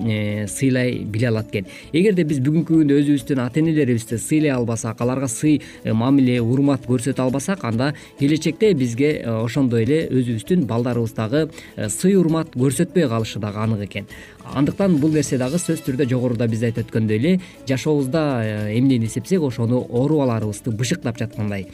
сыйлай 0.49 1.05
биле 1.05 1.29
алат 1.29 1.49
экен. 1.51 1.67
Эгерде 1.93 2.25
биз 2.25 2.39
бүгүнкү 2.45 2.77
күндө 2.81 2.97
өзүбүздүн 3.01 3.41
ата 3.41 3.61
энелерибизди 3.61 4.19
сыйлай 4.21 4.53
албасак 4.53 5.01
аларга 5.01 5.29
сый 5.31 5.61
э, 5.61 5.93
мамиле 5.97 6.41
урмат 6.43 6.85
көрсөтө 6.89 7.23
албасак 7.25 7.65
анда 7.65 7.93
келечекте 8.19 8.73
бизге 8.75 9.11
э, 9.17 9.31
ошондой 9.45 9.85
эле 9.87 10.01
өзүбүздүн 10.11 10.67
балдарыбыз 10.69 11.15
дагы 11.17 11.47
э, 11.77 11.89
сый 11.89 12.17
урмат 12.21 12.53
көрсөтпөй 12.57 13.09
калышы 13.09 13.41
дагы 13.41 13.63
анык 13.65 13.87
экен. 13.87 14.09
Андыктан 14.45 14.99
бул 15.01 15.15
нерсе 15.15 15.39
дагы 15.41 15.59
сөзсүз 15.63 15.87
түрдө 15.89 16.09
жогоруда 16.11 16.49
биз 16.49 16.67
айтып 16.69 16.89
өткөндөй 16.91 17.19
эле 17.19 17.35
жашообузда 17.69 18.69
эмнени 18.77 19.09
сепсек 19.09 19.43
ошону 19.43 19.81
ооруп 19.89 20.27
аларыбызды 20.27 20.71
бышыктап 20.71 21.19
жаткандай. 21.19 21.69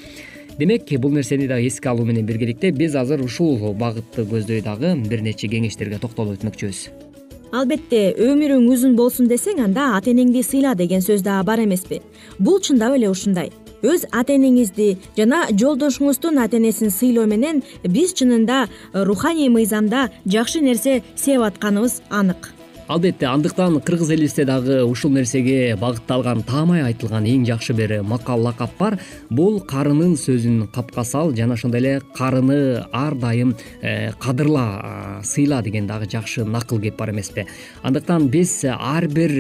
Демек 0.59 0.91
бул 1.01 1.11
нерсени 1.11 1.49
дагы 1.49 1.67
эске 1.67 1.89
алуу 1.89 2.07
менен 2.07 2.27
биргеликте 2.27 2.71
биз 2.71 2.95
азыр 2.95 3.25
ушул 3.25 3.75
багытты 3.75 4.23
көздөй 4.23 4.63
дагы 4.63 4.95
бир 5.09 5.23
нече 5.23 5.49
кеңештерге 5.49 5.99
токтолуп 5.99 6.39
өтмөкчүбүз 6.39 7.10
албетте 7.53 8.03
өмүрүң 8.19 8.69
узун 8.71 8.95
болсун 8.99 9.29
десең 9.31 9.63
анда 9.65 9.91
ата 9.97 10.13
энеңди 10.13 10.43
сыйла 10.47 10.75
деген 10.79 11.03
сөз 11.05 11.25
дагы 11.27 11.47
бар 11.47 11.65
эмеспи. 11.65 12.01
Бул 12.39 12.61
чындап 12.61 12.95
эле 12.97 13.11
ушундай. 13.11 13.51
Өз 13.83 14.05
ата 14.13 14.37
энеңизди 14.37 14.97
жана 15.17 15.47
жолдошуңуздун 15.51 16.39
ата 16.43 16.61
энесин 16.61 16.93
сыйлоо 16.93 17.27
менен 17.27 17.63
биз 17.83 18.15
чынында 18.15 18.67
руханий 18.93 19.49
мыйзамда 19.49 20.09
жакшы 20.27 20.61
нерсе 20.61 21.03
сеп 21.17 21.47
атканыбыз 21.49 22.03
анык 22.11 22.53
албетте 22.91 23.27
андыктан 23.27 23.81
кыргыз 23.81 24.11
элибизде 24.11 24.45
дагы 24.45 24.83
ушул 24.83 25.13
нерсеге 25.15 25.77
багытталган 25.79 26.43
таамай 26.43 26.83
айтылган 26.83 27.23
эң 27.23 27.45
жакшы 27.47 27.73
бир 27.73 28.01
макал 28.03 28.43
лакап 28.43 28.73
бар. 28.81 28.97
Бул 29.31 29.61
карынын 29.61 30.17
сөзүн 30.19 30.65
капка 30.75 31.05
сал 31.07 31.31
жана 31.37 31.55
ошондой 31.55 31.81
эле 31.81 31.93
карыны 32.17 32.83
ар 32.91 33.15
дайым 33.15 33.55
э, 33.81 34.11
кадырла 34.19 35.21
сыйла 35.23 35.63
деген 35.63 35.87
дагы 35.87 36.09
жакшы 36.11 36.45
накыл 36.45 36.81
кеп 36.81 36.97
бар 36.97 37.13
эмеспи. 37.13 37.47
Андыктан 37.83 38.27
биз 38.27 38.65
ар 38.65 39.07
бир 39.07 39.31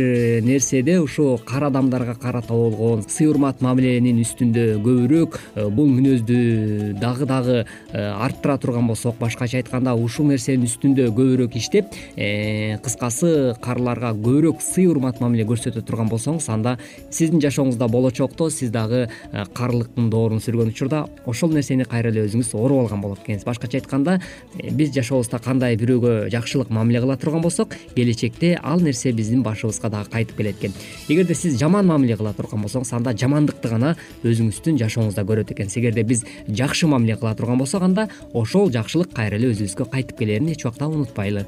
нерседе 0.47 1.01
ушу 1.01 1.41
кара 1.45 1.67
адамдарга 1.67 2.15
карата 2.15 2.53
болгон 2.53 3.03
сый 3.09 3.27
урмат 3.27 3.61
мамиленин 3.61 4.23
үстүндө 4.23 4.79
көбүрөөк 4.79 5.41
э, 5.57 5.67
бул 5.67 5.91
мүнөздү 5.91 6.95
дагы 7.03 7.27
дагы 7.27 7.59
э, 7.67 7.99
арттыра 7.99 8.59
турган 8.59 8.87
болсок 8.87 9.19
башкача 9.19 9.59
айтканда 9.59 9.97
ушул 9.99 10.31
нерсенин 10.31 10.71
үстүндө 10.71 11.11
көбүрөөк 11.11 11.59
иштеп 11.59 11.91
кыскасы 12.15 13.40
карыларга 13.63 14.13
көбүрөөк 14.15 14.61
сый 14.63 14.87
урмат 14.91 15.21
мамиле 15.21 15.45
көрсөтө 15.49 15.83
турган 15.87 16.09
болсоңуз 16.11 16.49
анда 16.53 16.77
сиздин 17.11 17.41
жашооңузда 17.43 17.89
болочокто 17.91 18.49
сиз 18.51 18.71
дагы 18.75 19.07
э, 19.07 19.45
карылыктын 19.55 20.11
доорун 20.11 20.41
сүргөн 20.43 20.73
учурда 20.73 21.05
ошол 21.27 21.53
нерсени 21.55 21.85
кайра 21.89 22.11
эле 22.13 22.25
өзүңүз 22.27 22.53
ооруп 22.55 22.85
алган 22.85 23.01
болот 23.05 23.23
экенсиз. 23.25 23.47
Башкача 23.47 23.79
айтканда 23.79 24.19
э, 24.59 24.71
биз 24.71 24.93
жашообузда 24.95 25.39
кандай 25.45 25.77
бирөөгө 25.81 26.31
жакшылык 26.33 26.71
мамиле 26.71 27.01
кыла 27.01 27.17
турган 27.17 27.43
болсок 27.43 27.77
келечекте 27.95 28.59
ал 28.63 28.81
нерсе 28.81 29.13
биздин 29.13 29.43
башыбызга 29.43 29.91
дагы 29.91 30.11
кайтып 30.11 30.37
келет 30.37 30.61
экен. 30.61 30.77
Эгерде 31.09 31.35
сиз 31.35 31.59
жаман 31.59 31.87
мамиле 31.87 32.17
кыла 32.17 32.35
турган 32.35 32.63
болсоңуз 32.67 32.93
анда 32.97 33.15
жамандыкты 33.17 33.69
гана 33.73 33.97
өзүңүздүн 34.25 34.79
жашооңузда 34.85 35.25
көрөт 35.25 35.55
экенсиз. 35.55 35.81
Эгерде 35.83 36.05
биз 36.05 36.25
жакшы 36.49 36.87
мамиле 36.91 37.17
кыла 37.17 37.35
турган 37.35 37.59
болсок 37.59 37.83
анда 37.83 38.09
ошол 38.33 38.71
жакшылык 38.71 39.15
кайра 39.15 39.41
эле 39.41 39.55
өзүбүзгө 39.55 39.91
кайтып 39.91 40.23
келерин 40.25 40.53
эч 40.55 40.65
убакта 40.65 40.89
унутпайлы 40.89 41.47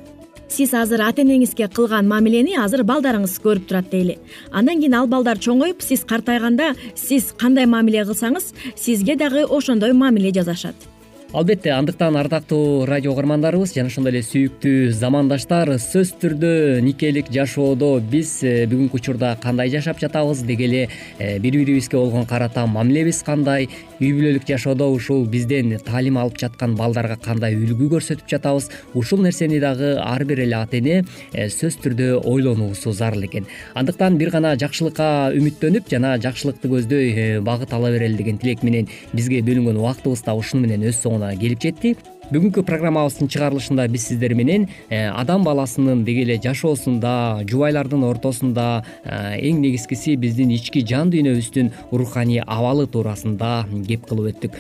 сиз 0.53 0.75
азыр 0.77 1.01
ата 1.09 1.25
энеңизге 1.25 1.69
кылган 1.73 2.09
мамилени 2.11 2.59
азыр 2.61 2.85
балдарыңыз 2.85 3.38
көрүп 3.45 3.69
турат 3.71 3.91
дейли. 3.91 4.19
Андан 4.53 4.81
кийин 4.85 4.99
ал 5.01 5.09
балдар 5.09 5.41
чоңоюп 5.41 5.81
сиз 5.83 6.05
картайганда 6.05 6.75
сиз 6.95 7.33
кандай 7.38 7.67
мамиле 7.67 8.05
кылсаңыз 8.05 8.53
сизге 8.77 9.17
дагы 9.17 9.47
ошондой 9.49 9.93
мамиле 9.97 10.33
жасашат 10.37 10.91
албетте 11.33 11.71
андыктан 11.71 12.16
ардактуу 12.16 12.85
радио 12.85 13.12
угармандарыбыз 13.12 13.73
жана 13.73 13.88
ошондой 13.88 14.12
эле 14.12 14.21
сүйүктүү 14.21 14.90
замандаштар 14.92 15.71
сөзсүз 15.81 16.11
түрдө 16.21 16.81
никелик 16.85 17.31
жашоодо 17.33 17.95
биз 18.05 18.42
э, 18.45 18.66
бүгүнкү 18.68 18.99
учурда 19.01 19.31
кандай 19.40 19.71
жашап 19.73 19.97
жатабыз 20.03 20.42
деги 20.45 20.66
эле 20.66 20.83
э, 21.18 21.38
бири 21.38 21.62
бирибизге 21.62 21.97
болгон 21.97 22.27
карата 22.27 22.66
мамилебиз 22.66 23.23
кандай 23.25 23.71
үй 23.99 24.11
бүлөлүк 24.12 24.45
жашоодо 24.45 24.90
ушул 24.92 25.25
бизден 25.25 25.79
таалим 25.87 26.18
алып 26.21 26.37
жаткан 26.42 26.75
балдарга 26.77 27.16
кандай 27.16 27.57
үлгү 27.57 27.88
көрсөтүп 27.95 28.29
жатабыз 28.29 28.68
ушул 28.92 29.25
нерсени 29.25 29.61
дагы 29.62 29.95
ар 30.05 30.27
бир 30.29 30.45
эле 30.45 30.59
ата 30.61 30.83
эне 30.83 31.01
э, 31.33 31.49
сөзсүз 31.49 31.81
түрдө 31.87 32.11
ойлонуусу 32.29 32.92
зарыл 32.92 33.25
экен. 33.25 33.49
Андыктан 33.73 34.18
бир 34.21 34.35
гана 34.37 34.53
жакшылыкка 34.61 35.33
үмүттөнүп 35.38 35.88
жана 35.88 36.18
жакшылыкты 36.21 36.68
көздөй 36.68 37.40
багыт 37.40 37.73
ала 37.73 37.95
берели 37.95 38.21
деген 38.21 38.37
тилек 38.42 38.62
менен 38.62 38.92
бизге 39.14 39.40
бөлүнгөн 39.40 39.81
убактыбыз 39.81 40.27
да 40.27 40.35
ушуну 40.37 40.66
менен 40.66 40.90
өз 40.90 41.01
соңуна 41.01 41.22
келип 41.41 41.63
жетти. 41.63 41.95
Бүгүнкү 42.33 42.63
программабыздын 42.65 43.29
чыгарылышында 43.29 43.85
биз 43.93 44.07
сиздер 44.09 44.33
менен 44.39 44.69
э, 44.89 45.09
адам 45.11 45.43
баласынын 45.45 46.05
деги 46.07 46.23
эле 46.25 46.39
жашоосунда 46.41 47.43
жубайлардын 47.51 48.07
ортосунда 48.09 48.85
э, 49.05 49.37
эң 49.51 49.61
негизгиси 49.61 50.15
биздин 50.17 50.55
ички 50.55 50.81
жан 50.87 51.13
дүйнөбүздүн 51.13 51.69
руханий 51.93 52.41
абалы 52.41 52.87
туурасында 52.87 53.53
кеп 53.89 54.09
кылып 54.09 54.33
өттүк. 54.33 54.59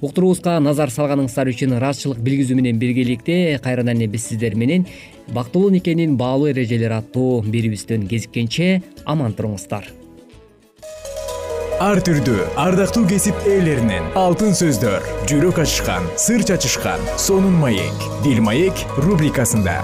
Уктуруубузга 0.00 0.56
назар 0.64 0.88
салганыңыздар 0.88 1.52
үчүн 1.52 1.76
ыраазычылык 1.76 2.24
билгизүү 2.24 2.56
менен 2.56 2.80
биргеликте 2.80 3.58
кайрадан 3.60 4.00
эле 4.00 4.08
биз 4.08 4.30
сиздер 4.30 4.56
менен 4.56 4.88
бактылуу 5.28 5.68
никенин 5.76 6.16
баалуу 6.16 6.54
эрежелери 6.54 7.02
аттуу 7.02 7.42
берүүбүздөн 7.44 8.08
кезиккенче 8.08 8.78
аман 9.04 9.36
туруңуздар 9.36 9.99
ар 11.80 11.96
түрдүү 12.04 12.42
ардактуу 12.60 13.06
кесип 13.08 13.46
ээлеринен. 13.48 14.10
Алтын 14.20 14.52
сөздөр 14.52 15.04
жүрөк 15.30 15.62
ачышкан 15.62 16.04
сыр 16.20 16.42
чачышкан 16.44 17.00
сонун 17.16 17.56
маек. 17.56 18.04
Бил 18.20 18.42
маек 18.44 18.82
рубрикасында. 19.00 19.78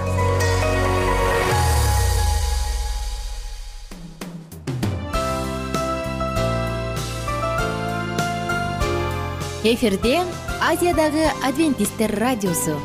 Эфирде 9.65 10.21
азиядагы 10.61 11.25
адвентисттер 11.43 12.13
радиосу 12.21 12.77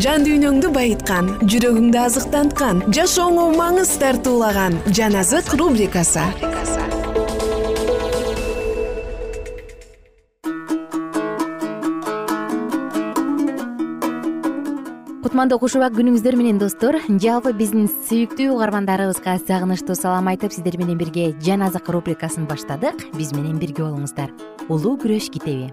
жан 0.00 0.24
дүйнөңдү 0.24 0.70
байыткан 0.72 1.26
жүрөгүңдү 1.52 1.98
азыктанткан 2.00 2.78
жашооңо 2.96 3.50
маңыз 3.58 3.90
тартуулаган 4.00 4.78
жан 4.88 5.18
азык 5.20 5.52
рубрикасы. 5.60 6.24
Кутмандуу 15.20 15.60
куш 15.60 15.76
убак 15.76 15.92
күнүңүздөр 16.00 16.40
менен 16.40 16.58
достор 16.60 16.96
жалпы 17.20 17.52
биздин 17.52 17.84
сүйүктүү 18.08 18.48
угармандарыбызга 18.56 19.36
сагынычтуу 19.44 19.96
салам 19.96 20.32
айтып 20.32 20.56
сиздер 20.56 20.80
менен 20.80 20.96
бирге 20.96 21.34
жан 21.44 21.68
азык 21.68 21.92
рубрикасын 21.92 22.48
баштадык 22.48 23.10
биз 23.12 23.36
менен 23.36 23.60
бирге 23.60 23.84
болуңуздар. 23.84 24.32
Улуу 24.72 24.96
күрөш 24.96 25.28
китеби 25.32 25.68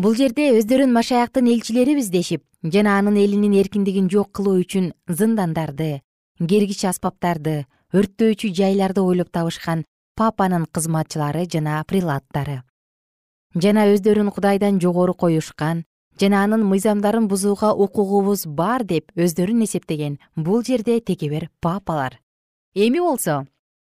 бул 0.00 0.14
жерде 0.16 0.46
өздөрүн 0.56 0.94
машаяктын 0.96 1.48
элчилерибиз 1.52 2.06
дешип 2.08 2.40
жана 2.74 2.94
анын 2.98 3.18
элинин 3.20 3.52
эркиндигин 3.60 4.06
жок 4.08 4.30
кылуу 4.38 4.62
үчүн 4.62 4.86
зындандарды 5.18 6.00
кергич 6.40 6.86
аспаптарды 6.88 7.66
өрттөөчү 7.92 8.48
жайларды 8.56 9.04
ойлоп 9.04 9.28
табышкан 9.34 9.84
папанын 10.16 10.64
кызматчылары 10.72 11.44
жана 11.52 11.82
прилаттары. 11.84 12.62
Жана 13.52 13.86
өздөрүн 13.92 14.32
кудайдан 14.32 14.80
жогору 14.80 15.12
коюшкан 15.12 15.84
жана 16.20 16.44
анын 16.46 16.64
мыйзамдарын 16.70 17.28
бузууга 17.28 17.74
укугубуз 17.74 18.46
бар 18.46 18.84
деп 18.84 19.12
өздөрүн 19.16 19.66
эсептеген 19.68 20.18
бул 20.36 20.64
жерде 20.64 21.00
текебер 21.00 21.50
папалар. 21.60 22.20
Эми 22.74 23.04
болсо 23.04 23.42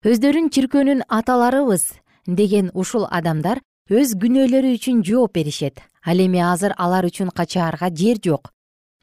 өздөрүн 0.05 0.51
чиркөөнүн 0.53 1.07
аталарыбыз 1.09 1.95
деген 2.27 2.71
ушул 2.75 3.09
адамдар 3.11 3.62
өз 3.90 4.14
күнөөлөрү 4.16 4.70
үчүн 4.79 5.03
жооп 5.05 5.35
беришет. 5.37 5.83
Ал 6.05 6.16
эми 6.16 6.40
азыр 6.40 6.73
алар 6.79 7.05
үчүн 7.05 7.29
качаарга 7.29 7.90
жер 7.92 8.16
жок. 8.25 8.49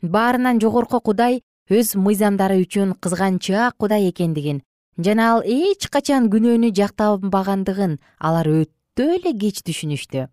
Баарынан 0.02 0.60
жогорку 0.60 1.00
кудай 1.00 1.42
өз 1.70 1.94
мыйзамдары 1.96 2.58
үчүн 2.64 2.96
кызганчаак 2.98 3.78
кудай 3.78 4.10
экендигин. 4.10 4.64
Жана 4.98 5.36
ал 5.36 5.44
эч 5.46 5.86
качан 5.88 6.30
күнөөнү 6.34 6.74
жактабагандыгын 6.74 8.00
алар 8.18 8.48
өтө 8.50 9.06
эле 9.22 9.34
кеч 9.38 9.62
түшүнүштү. 9.62 10.28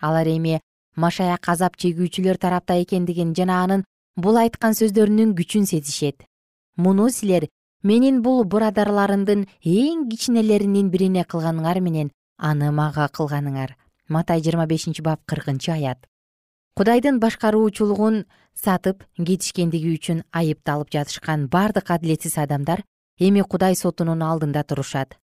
Алар 0.00 0.28
эми 0.28 0.60
машаяк 0.96 1.48
азап 1.48 1.76
чегүүчүлөр 1.80 2.36
тарапта 2.36 2.76
экендигин 2.82 3.32
жана 3.34 3.62
анын 3.64 3.84
бул 4.16 4.36
айткан 4.36 4.76
сөздөрүнүн 4.76 5.32
күчүн 5.32 5.64
сезишет. 5.64 6.26
Муну 6.76 7.08
силер 7.08 7.48
менин 7.82 8.20
бул 8.20 8.44
бурадарларымдын 8.44 9.46
эң 9.64 10.04
кичинелеринин 10.12 10.92
бирине 10.92 11.24
кылганыңар 11.24 11.80
менен 11.80 12.12
аны 12.36 12.70
мага 12.70 13.08
кылганыңар 13.08 13.76
матай 14.08 14.40
жыйырма 14.40 14.66
бешинчи 14.66 15.02
бап 15.02 15.20
кыркынчы 15.26 15.72
аят. 15.72 16.06
Кудайдын 16.76 17.20
башкаруучулугун 17.20 18.24
сатып 18.54 19.04
кетишкендиги 19.16 19.94
үчүн 19.96 20.24
айыпталып 20.32 20.90
жатышкан 20.90 21.46
бардык 21.48 21.90
адилетсиз 21.90 22.38
адамдар 22.38 22.84
эми 23.18 23.42
кудай 23.42 23.76
сотунун 23.76 24.22
алдында 24.22 24.64
турушат. 24.64 25.16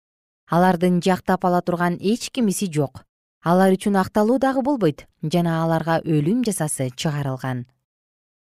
Алардын 0.49 1.01
жактап 1.03 1.45
ала 1.45 1.61
турган 1.62 1.99
эч 2.01 2.31
кимиси 2.31 2.71
жок. 2.71 3.05
Алар 3.43 3.73
үчүн 3.73 3.97
акталуу 3.97 4.38
дагы 4.38 4.62
болбойт 4.62 5.07
жана 5.23 5.62
аларга 5.64 6.01
өлүм 6.05 6.45
жазасы 6.45 6.90
чыгарылган. 6.95 7.66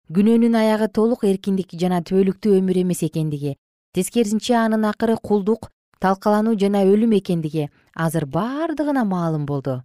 Күнөөнүн 0.08 0.54
аягы 0.56 0.88
толук 0.88 1.24
эркиндик 1.28 1.74
жана 1.76 2.00
түбөлүктүү 2.00 2.58
өмүр 2.58 2.78
эмес 2.82 3.02
экендиги 3.04 3.56
тескерисинче 3.92 4.54
анын 4.56 4.86
акыры 4.88 5.16
кулдук 5.20 5.68
талкалануу 6.00 6.54
жана 6.62 6.84
өлүм 6.86 7.12
экендиги 7.18 7.68
азыр 7.94 8.26
бардыгына 8.26 9.04
маалым 9.04 9.44
болду 9.46 9.82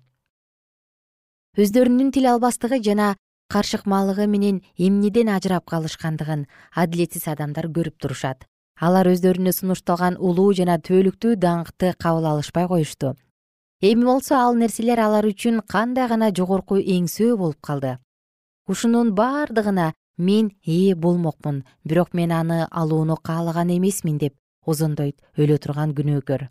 өздөрүнүн 1.53 2.09
тил 2.09 2.25
албастыгы 2.31 2.79
жана 2.81 3.13
каршыкмалыгы 3.53 4.25
менен 4.25 4.63
эмнеден 4.75 5.29
ажырап 5.29 5.67
калышкандыгын 5.69 6.47
адилетсиз 6.73 7.27
адамдар 7.29 7.67
көрүп 7.69 7.99
турушат. 8.01 8.47
Алар 8.81 9.05
өздөрүнө 9.11 9.53
сунушталган 9.53 10.17
улуу 10.17 10.49
жана 10.57 10.79
түбөлүктүү 10.81 11.35
даңкты 11.37 11.93
кабыл 12.01 12.25
алышпай 12.25 12.65
коюшту. 12.67 13.13
Эми 13.81 14.05
болсо 14.05 14.39
ал 14.39 14.57
нерселер 14.57 14.99
алар 14.99 15.27
үчүн 15.29 15.61
кандай 15.69 16.07
гана 16.09 16.31
жогорку 16.33 16.79
эңсөө 16.81 17.37
болуп 17.37 17.61
калды? 17.61 17.99
Ушунун 18.67 19.13
бардыгына 19.13 19.93
мен 20.17 20.49
ээ 20.65 20.95
болмокмун 20.95 21.65
бирок 21.83 22.15
мен 22.15 22.31
аны 22.31 22.65
алууну 22.71 23.17
каалаган 23.17 23.69
эмесмин 23.77 24.17
деп 24.17 24.33
озондойт 24.65 25.21
өлө 25.37 25.59
турган 25.59 25.93
күнөөкөр. 25.93 26.47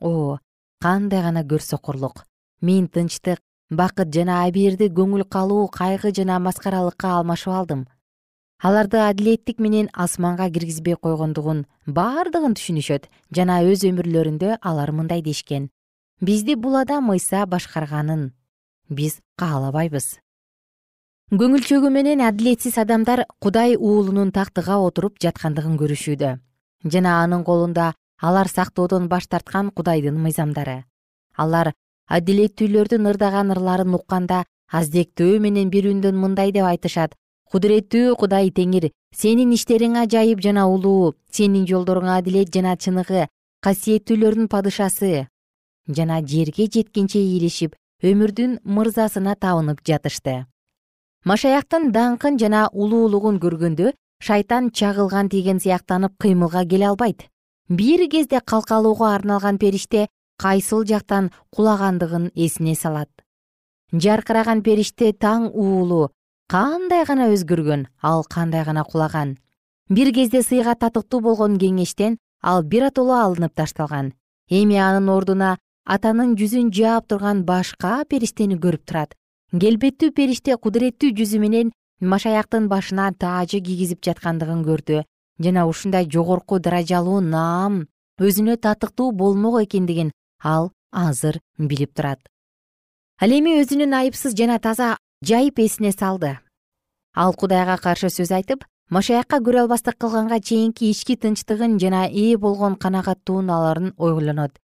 О 0.00 0.38
кандай 0.78 1.22
гана 1.22 1.42
көрсокурлук 1.42 2.22
мен 2.60 2.86
тынчтык 2.86 3.40
бакыт 3.76 4.12
жана 4.14 4.44
абийирди 4.46 4.88
көңүл 4.98 5.24
калуу 5.28 5.68
кайгы 5.68 6.12
жана 6.14 6.38
маскаралыкка 6.38 7.16
алмашып 7.18 7.52
алдым. 7.52 7.86
Аларды 8.62 8.98
адилеттик 9.02 9.58
менен 9.58 9.88
асманга 9.92 10.48
киргизбей 10.50 10.96
койгондугун 10.96 11.66
бардыгын 11.86 12.54
түшүнүшөт 12.58 13.08
жана 13.36 13.60
өз 13.64 13.84
өмүрлөрүндө 13.90 14.58
алар 14.60 14.92
мындай 14.92 15.22
дешкен. 15.22 15.70
Бизди 16.20 16.54
бул 16.54 16.76
адам 16.80 17.10
ыйса 17.12 17.44
башкарганын 17.46 18.30
биз 18.88 19.18
каалабайбыз 19.40 20.18
көңүлчөгү 21.32 21.90
менен 21.90 22.20
адилетсиз 22.20 22.76
адамдар 22.78 23.24
кудай 23.40 23.76
уулунун 23.76 24.30
тактыга 24.30 24.76
отуруп 24.86 25.16
жаткандыгын 25.24 25.78
көрүшүүдө 25.80 26.34
жана 26.84 27.14
анын 27.22 27.44
колунда 27.44 27.94
алар 28.20 28.48
сактоодон 28.48 29.08
баш 29.08 29.26
тарткан 29.26 29.70
кудайдын 29.70 30.20
мыйзамдары. 30.20 30.84
Алар 31.36 31.72
адилеттүүлөрдүн 32.08 33.08
ырдаган 33.10 33.52
ырларын 33.54 33.94
укканда 33.98 34.44
аздектөө 34.72 35.38
менен 35.40 35.70
бир 35.70 35.88
үндөн 35.92 36.16
мындай 36.18 36.52
деп 36.52 36.66
айтышат. 36.68 37.14
Кудуреттүү 37.50 38.16
кудай 38.18 38.50
теңир 38.50 38.90
сенин 39.14 39.52
иштериң 39.54 39.96
ажайып 40.00 40.40
жана 40.42 40.66
улуу 40.66 41.14
сенин 41.30 41.66
жолдоруң 41.70 42.10
адилет 42.16 42.50
жана 42.54 42.74
чыныгы 42.76 43.28
касиеттүүлөрдүн 43.64 44.48
падышасы 44.48 45.28
жана 45.88 46.20
жерге 46.20 46.66
жеткенче 46.66 47.20
ийилишип 47.20 47.76
өмүрдүн 48.02 48.58
мырзасына 48.64 49.36
табынып 49.40 49.84
жатышты. 49.86 50.46
Машаяктын 51.24 51.92
даңкын 51.92 52.40
жана 52.40 52.66
улуулугун 52.72 53.38
көргөндө 53.40 53.92
шайтан 54.20 54.70
чагылган 54.70 55.30
тиген 55.32 55.60
сыяктанып 55.60 56.18
кыймылга 56.20 56.64
келе 56.68 56.88
албайт. 56.88 57.28
Бир 57.68 58.08
кезде 58.10 58.40
калкалоого 58.40 59.14
арналган 59.14 59.58
периште 59.58 60.08
кайсыл 60.36 60.84
жактан 60.84 61.30
кулагандыгын 61.50 62.30
эсине 62.34 62.74
салат. 62.74 63.10
Жаркыраган 63.92 64.62
периште 64.62 65.12
таң 65.12 65.50
уулу 65.52 66.10
кандай 66.48 67.04
гана 67.04 67.30
өзгөргөн 67.34 67.86
ал 68.02 68.24
кандай 68.24 68.64
гана 68.64 68.84
кулаган. 68.84 69.38
Бир 69.88 70.12
кезде 70.12 70.42
сыйга 70.42 70.74
татыктуу 70.74 71.20
болгон 71.20 71.58
кеңештен 71.58 72.18
ал 72.42 72.62
биротоло 72.62 73.20
алынып 73.22 73.54
ташталган. 73.54 74.12
Эми 74.50 74.76
анын 74.76 75.08
ордуна 75.08 75.56
атанын 75.84 76.34
жүзүн 76.36 76.72
жаап 76.72 77.08
турган 77.08 77.44
башка 77.44 78.04
периштени 78.08 78.56
көрүп 78.56 78.84
турат. 78.84 79.14
Келбеттүү 79.52 80.10
периште 80.10 80.56
кудуреттүү 80.56 81.12
жүзү 81.18 81.38
менен 81.38 81.72
машаяктын 82.00 82.68
башына 82.68 83.12
таажы 83.12 83.60
кийгизип 83.60 84.02
жаткандыгын 84.04 84.64
көрдү. 84.64 85.04
Жана 85.38 85.66
ушундай 85.66 86.08
жогорку 86.10 86.58
даражалуу 86.58 87.20
наам 87.20 87.86
өзүнө 88.18 88.56
татыктуу 88.56 89.12
болмок 89.12 89.62
экендигин 89.62 90.12
ал 90.44 90.70
азыр 90.92 91.40
билип 91.58 91.94
турат. 91.96 92.20
Ал 93.20 93.32
эми 93.32 93.56
өзүнүн 93.62 93.94
айыпсыз 94.00 94.36
жана 94.36 94.58
таза 94.60 94.96
жайып 95.24 95.58
эсине 95.64 95.92
салды. 95.92 96.38
Ал 97.16 97.32
кудайга 97.32 97.76
каршы 97.78 98.10
сөз 98.12 98.30
айтып 98.36 98.64
машаякка 98.90 99.40
көрө 99.40 99.64
албастык 99.64 99.96
кылганга 99.98 100.40
чейинки 100.40 100.90
ички 100.90 101.16
тынчтыгын 101.16 101.78
жана 101.80 102.04
ээ 102.06 102.36
болгон 102.38 102.76
канагаттууларын 102.76 103.94
ойлонот. 103.96 104.58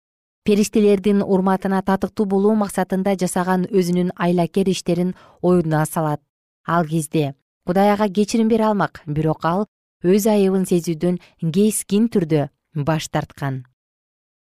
Периштелердин 0.44 1.22
урматына 1.22 1.82
татыктуу 1.82 2.26
болуу 2.26 2.54
максатында 2.54 3.16
жасаган 3.16 3.66
өзүнүн 3.70 4.12
айлакер 4.16 4.68
иштерин 4.68 5.14
оюна 5.42 5.84
салат. 5.86 6.20
Ал 6.66 6.84
кезде 6.84 7.34
кудай 7.66 7.92
ага 7.92 8.08
кечирим 8.08 8.48
бере 8.48 8.64
алмак 8.64 9.02
бирок 9.06 9.44
ал 9.44 9.66
өз 10.02 10.26
айыбын 10.26 10.66
сезүүдөн 10.66 11.20
кескин 11.54 12.08
түрдө 12.08 12.48
баш 12.74 13.08
тарткан 13.08 13.64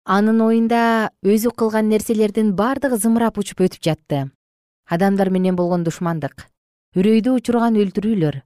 анын 0.10 0.40
оюнда 0.42 1.12
өзү 1.22 1.52
кылган 1.54 1.86
нерселердин 1.94 2.56
бардыгы 2.58 2.98
зымырап 2.98 3.36
учуп 3.38 3.60
өтүп 3.62 3.84
жатты. 3.86 4.32
Адамдар 4.90 5.30
менен 5.30 5.54
болгон 5.56 5.84
душмандык. 5.86 6.48
Үрөйдү 6.98 7.36
учурган 7.38 7.78
өлтүрүүлөр 7.78 8.40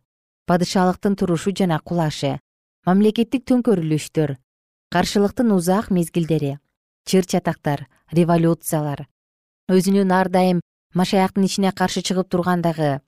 падышалыктын 0.43 1.15
турушу 1.15 1.54
жана 1.56 1.80
кулашы 1.80 2.34
мамлекеттик 2.84 3.47
төңкөрүлүштөр 3.47 4.36
каршылыктын 4.91 5.56
узак 5.56 5.88
мезгилдери 5.88 6.58
чыр 7.08 7.23
чатактар 7.23 7.88
революциялар. 8.12 9.08
Өзүнүн 9.71 10.12
ар 10.12 10.28
дайым 10.28 10.60
машаяктын 10.91 11.47
ишине 11.47 11.71
каршы 11.71 12.04
чыгып 12.04 12.28
тургандыгы 12.28 12.99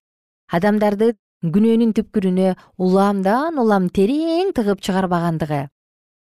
адамдарды 0.47 1.11
күнөөнүн 1.43 1.91
түпкүрүнө 1.99 2.55
уламдан 2.79 3.59
улам 3.59 3.91
терең 3.91 4.55
тыгып 4.55 4.79
чыгарбагандыгы 4.79 5.65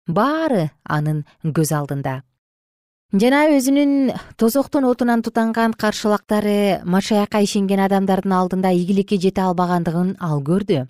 баары 0.07 0.71
анын 0.85 1.25
көз 1.45 1.73
алдында. 1.77 2.23
Жана 3.11 3.49
өзүнүн 3.51 4.13
тозоктун 4.39 4.85
отунан 4.87 5.23
тутанган 5.27 5.73
каршылактары 5.75 6.85
машаякка 6.85 7.41
ишенген 7.43 7.81
адамдардын 7.89 8.33
алдында 8.33 8.71
ийгиликке 8.71 9.19
жете 9.19 9.43
албагандыгын 9.43 10.13
ал 10.21 10.39
көрдү. 10.47 10.85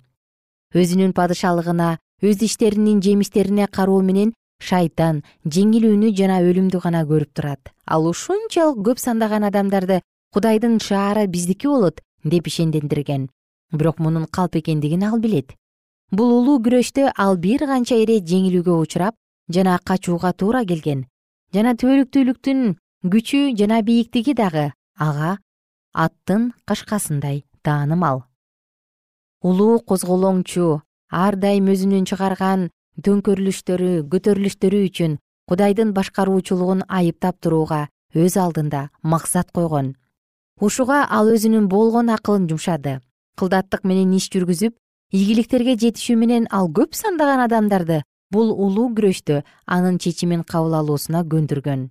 Өзүнүн 0.77 1.15
падышалыгына 1.17 1.97
өз 2.21 2.43
иштеринин 2.45 3.01
жемиштерине 3.01 3.65
кароо 3.67 4.03
менен 4.05 4.35
шайтан 4.61 5.23
жеңилүүнү 5.49 6.13
жана 6.13 6.37
өлүмдү 6.45 6.83
гана 6.83 7.01
көрүп 7.09 7.33
турат. 7.33 7.73
Ал 7.89 8.05
ушунчалык 8.05 8.85
көп 8.85 9.01
сандаган 9.01 9.43
адамдарды 9.49 10.01
кудайдын 10.31 10.77
шаары 10.79 11.25
биздики 11.25 11.67
болот 11.67 12.01
деп 12.23 12.47
ишендендирген. 12.47 13.29
Бирок 13.73 13.97
мунун 13.99 14.27
калп 14.29 14.61
экендигин 14.61 15.03
ал 15.09 15.17
билет 15.17 15.57
бул 16.11 16.31
улуу 16.35 16.59
күрөштө 16.65 17.11
ал 17.15 17.37
бир 17.39 17.63
канча 17.69 17.95
ирет 17.95 18.27
жеңилүүгө 18.27 18.75
учурап 18.83 19.15
жана 19.49 19.77
качууга 19.83 20.33
туура 20.33 20.65
келген. 20.67 21.05
Жана 21.53 21.73
түбөлүктүүлүктүн 21.79 22.75
күчү 23.13 23.55
жана 23.59 23.81
бийиктиги 23.87 24.35
дагы 24.35 24.71
ага 24.99 25.37
аттын 25.93 26.51
кышкасындай 26.67 27.43
таанымал. 27.63 28.23
Улуу 29.41 29.79
козголоңчу 29.79 30.81
ар 31.09 31.35
дайым 31.35 31.71
өзүнүн 31.73 32.05
чыгарган 32.11 32.69
төңкөрүлүштөрү 33.05 34.03
көтөрүлүштөрү 34.11 34.83
үчүн 34.89 35.17
кудайдын 35.49 35.95
башкаруучулугун 35.95 36.85
айыптап 36.87 37.39
турууга 37.41 37.87
өз 38.15 38.37
алдында 38.37 38.89
максат 39.01 39.51
койгон. 39.55 39.95
Ушуга 40.59 41.07
ал 41.09 41.31
өзүнүн 41.31 41.67
болгон 41.71 42.11
акылын 42.13 42.47
жумшады. 42.51 42.99
Кылдаттык 43.39 43.83
менен 43.87 44.13
иш 44.13 44.29
жүргүзүп 44.29 44.75
ийгиликтерге 45.11 45.75
жетишүү 45.75 46.15
менен 46.17 46.45
ал 46.51 46.69
көп 46.71 46.95
сандаган 46.95 47.43
адамдарды 47.43 48.01
бул 48.31 48.51
улуу 48.51 48.87
күрөштө 48.95 49.41
анын 49.65 49.97
чечимин 49.99 50.43
кабыл 50.47 50.77
алуусуна 50.79 51.23
көндүргөн. 51.33 51.89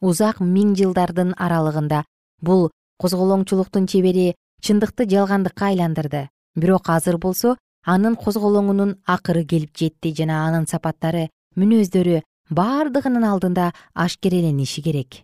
Узак 0.00 0.40
миң 0.40 0.74
жылдардын 0.76 1.32
аралыгында 1.36 2.04
бул 2.44 2.68
козголоңчулуктун 3.00 3.86
чебери 3.88 4.34
чындыкты 4.60 5.08
жалгандыкка 5.08 5.72
айландырды. 5.72 6.28
Бирок 6.56 6.88
азыр 6.92 7.16
болсо 7.16 7.56
анын 7.86 8.16
козголоңунун 8.16 8.98
акыры 9.06 9.46
келип 9.46 9.72
жетти 9.76 10.12
жана 10.16 10.44
анын 10.48 10.66
сапаттары 10.68 11.28
мүнөздөрү 11.56 12.20
бардыгынын 12.50 13.24
алдында 13.24 13.72
ашкерелениши 13.94 14.82
керек. 14.82 15.22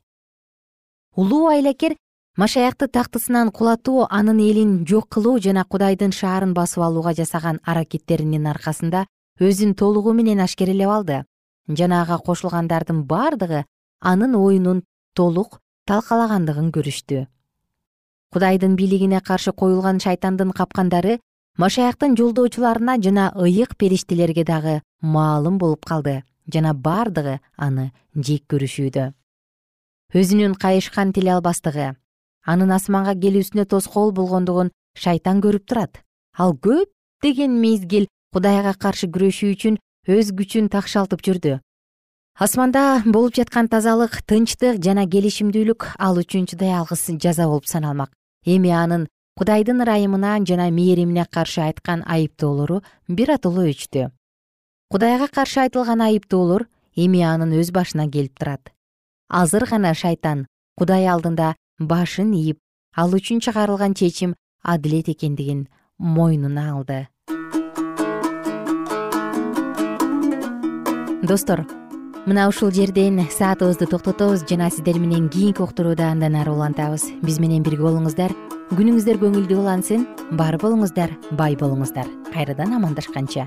Улуу 1.17 1.49
айлакер 1.51 1.97
машаякты 2.37 2.87
тактысынан 2.87 3.51
кулатуу 3.51 4.07
анын 4.11 4.39
элин 4.39 4.85
жок 4.87 5.09
кылуу 5.09 5.39
жана 5.41 5.65
кудайдын 5.65 6.13
шаарын 6.13 6.53
басып 6.55 6.83
алууга 6.85 7.15
жасаган 7.17 7.61
аракеттеринин 7.65 8.47
аркасында 8.47 9.07
өзүн 9.41 9.75
толугу 9.75 10.13
менен 10.13 10.41
ашкерелеп 10.45 10.91
алды. 10.91 11.25
Жана 11.69 12.03
ага 12.03 12.19
кошулгандардын 12.19 13.03
бардыгы 13.05 13.65
анын 14.01 14.37
оюнун 14.37 14.85
толук 15.15 15.61
талкалагандыгын 15.87 16.71
көрүштү. 16.77 17.27
Кудайдын 18.33 18.77
бийлигине 18.77 19.21
каршы 19.21 19.53
коюлган 19.53 19.99
шайтандын 20.01 20.53
капкандары 20.53 21.21
машаяктын 21.57 22.17
жолдоочуларына 22.17 23.01
жана 23.01 23.33
ыйык 23.35 23.77
периштелерге 23.77 24.45
дагы 24.45 24.83
маалым 25.01 25.57
болуп 25.59 25.87
калды 25.87 26.23
жана 26.53 26.75
бардыгы 26.75 27.41
аны 27.57 27.93
жек 28.15 28.45
көрүшүүдө. 28.53 29.13
Өзүнүн 30.13 30.55
кайышкан 30.55 31.13
тиле 31.13 31.33
албастыгы 31.33 31.97
анын 32.47 32.73
асманга 32.79 33.15
келүүсүнө 33.19 33.67
тоскоол 33.67 34.13
болгондугун 34.17 34.71
шайтан 34.97 35.43
көрүп 35.45 35.67
турат. 35.67 36.03
Ал 36.39 36.55
көптөгөн 36.55 37.59
мезгил 37.61 38.07
кудайга 38.33 38.75
каршы 38.79 39.11
күрөшүү 39.11 39.53
үчүн 39.57 39.79
өз 40.07 40.33
күчүн 40.39 40.71
такшалтып 40.71 41.25
жүрдү. 41.27 41.59
Асманда 42.39 43.03
болуп 43.07 43.35
жаткан 43.35 43.69
тазалык 43.73 44.21
тынчтык 44.29 44.83
жана 44.85 45.07
келишимдүүлүк 45.09 45.97
ал 45.99 46.21
үчүн 46.21 46.47
чыдай 46.51 46.75
алгыс 46.77 47.09
жаза 47.17 47.47
болуп 47.49 47.67
саналмак. 47.67 48.13
Эми 48.45 48.71
анын 48.71 49.07
кудайдын 49.41 49.81
ырайымына 49.83 50.39
жана 50.45 50.69
мээримине 50.71 51.25
каршы 51.33 51.63
айткан 51.65 52.05
айыптоолору 52.07 52.83
биротоло 53.09 53.65
өчтү. 53.65 54.11
Кудайга 54.93 55.29
каршы 55.29 55.65
айтылган 55.65 56.05
айыптоолор 56.05 56.69
эми 56.95 57.25
анын 57.25 57.57
өз 57.57 57.73
башына 57.73 58.07
келип 58.13 58.39
турат. 58.39 58.71
Азыр 59.29 59.65
гана 59.65 59.95
шайтан 59.95 60.47
кудай 60.77 61.09
алдында 61.09 61.57
башын 61.79 62.33
ийип 62.33 62.59
ал 62.97 63.13
үчүн 63.13 63.41
чыгарылган 63.45 63.95
чечим 63.95 64.35
адилет 64.63 65.09
экендигин 65.09 65.69
мойнуна 65.99 66.73
алды. 66.73 67.09
Достор 71.23 71.67
мына 72.27 72.49
ушул 72.49 72.71
жерден 72.71 73.21
саатыбызды 73.31 73.87
токтотобуз 73.87 74.45
жана 74.49 74.71
сиздер 74.71 74.99
менен 74.99 75.29
кийинки 75.29 75.61
уктурууда 75.61 76.11
андан 76.11 76.35
ары 76.35 76.51
улантабыз. 76.51 77.05
Биз 77.23 77.39
менен 77.41 77.63
бирге 77.63 77.85
болуңуздар 77.85 78.33
күнүңүздөр 78.73 79.21
көңүлдүү 79.21 79.61
улансын 79.61 80.07
бар 80.33 80.57
болуңуздар 80.59 81.13
бай 81.33 81.57
болуңуздар. 81.57 82.09
Кайрадан 82.33 82.73
амандашканча 82.73 83.47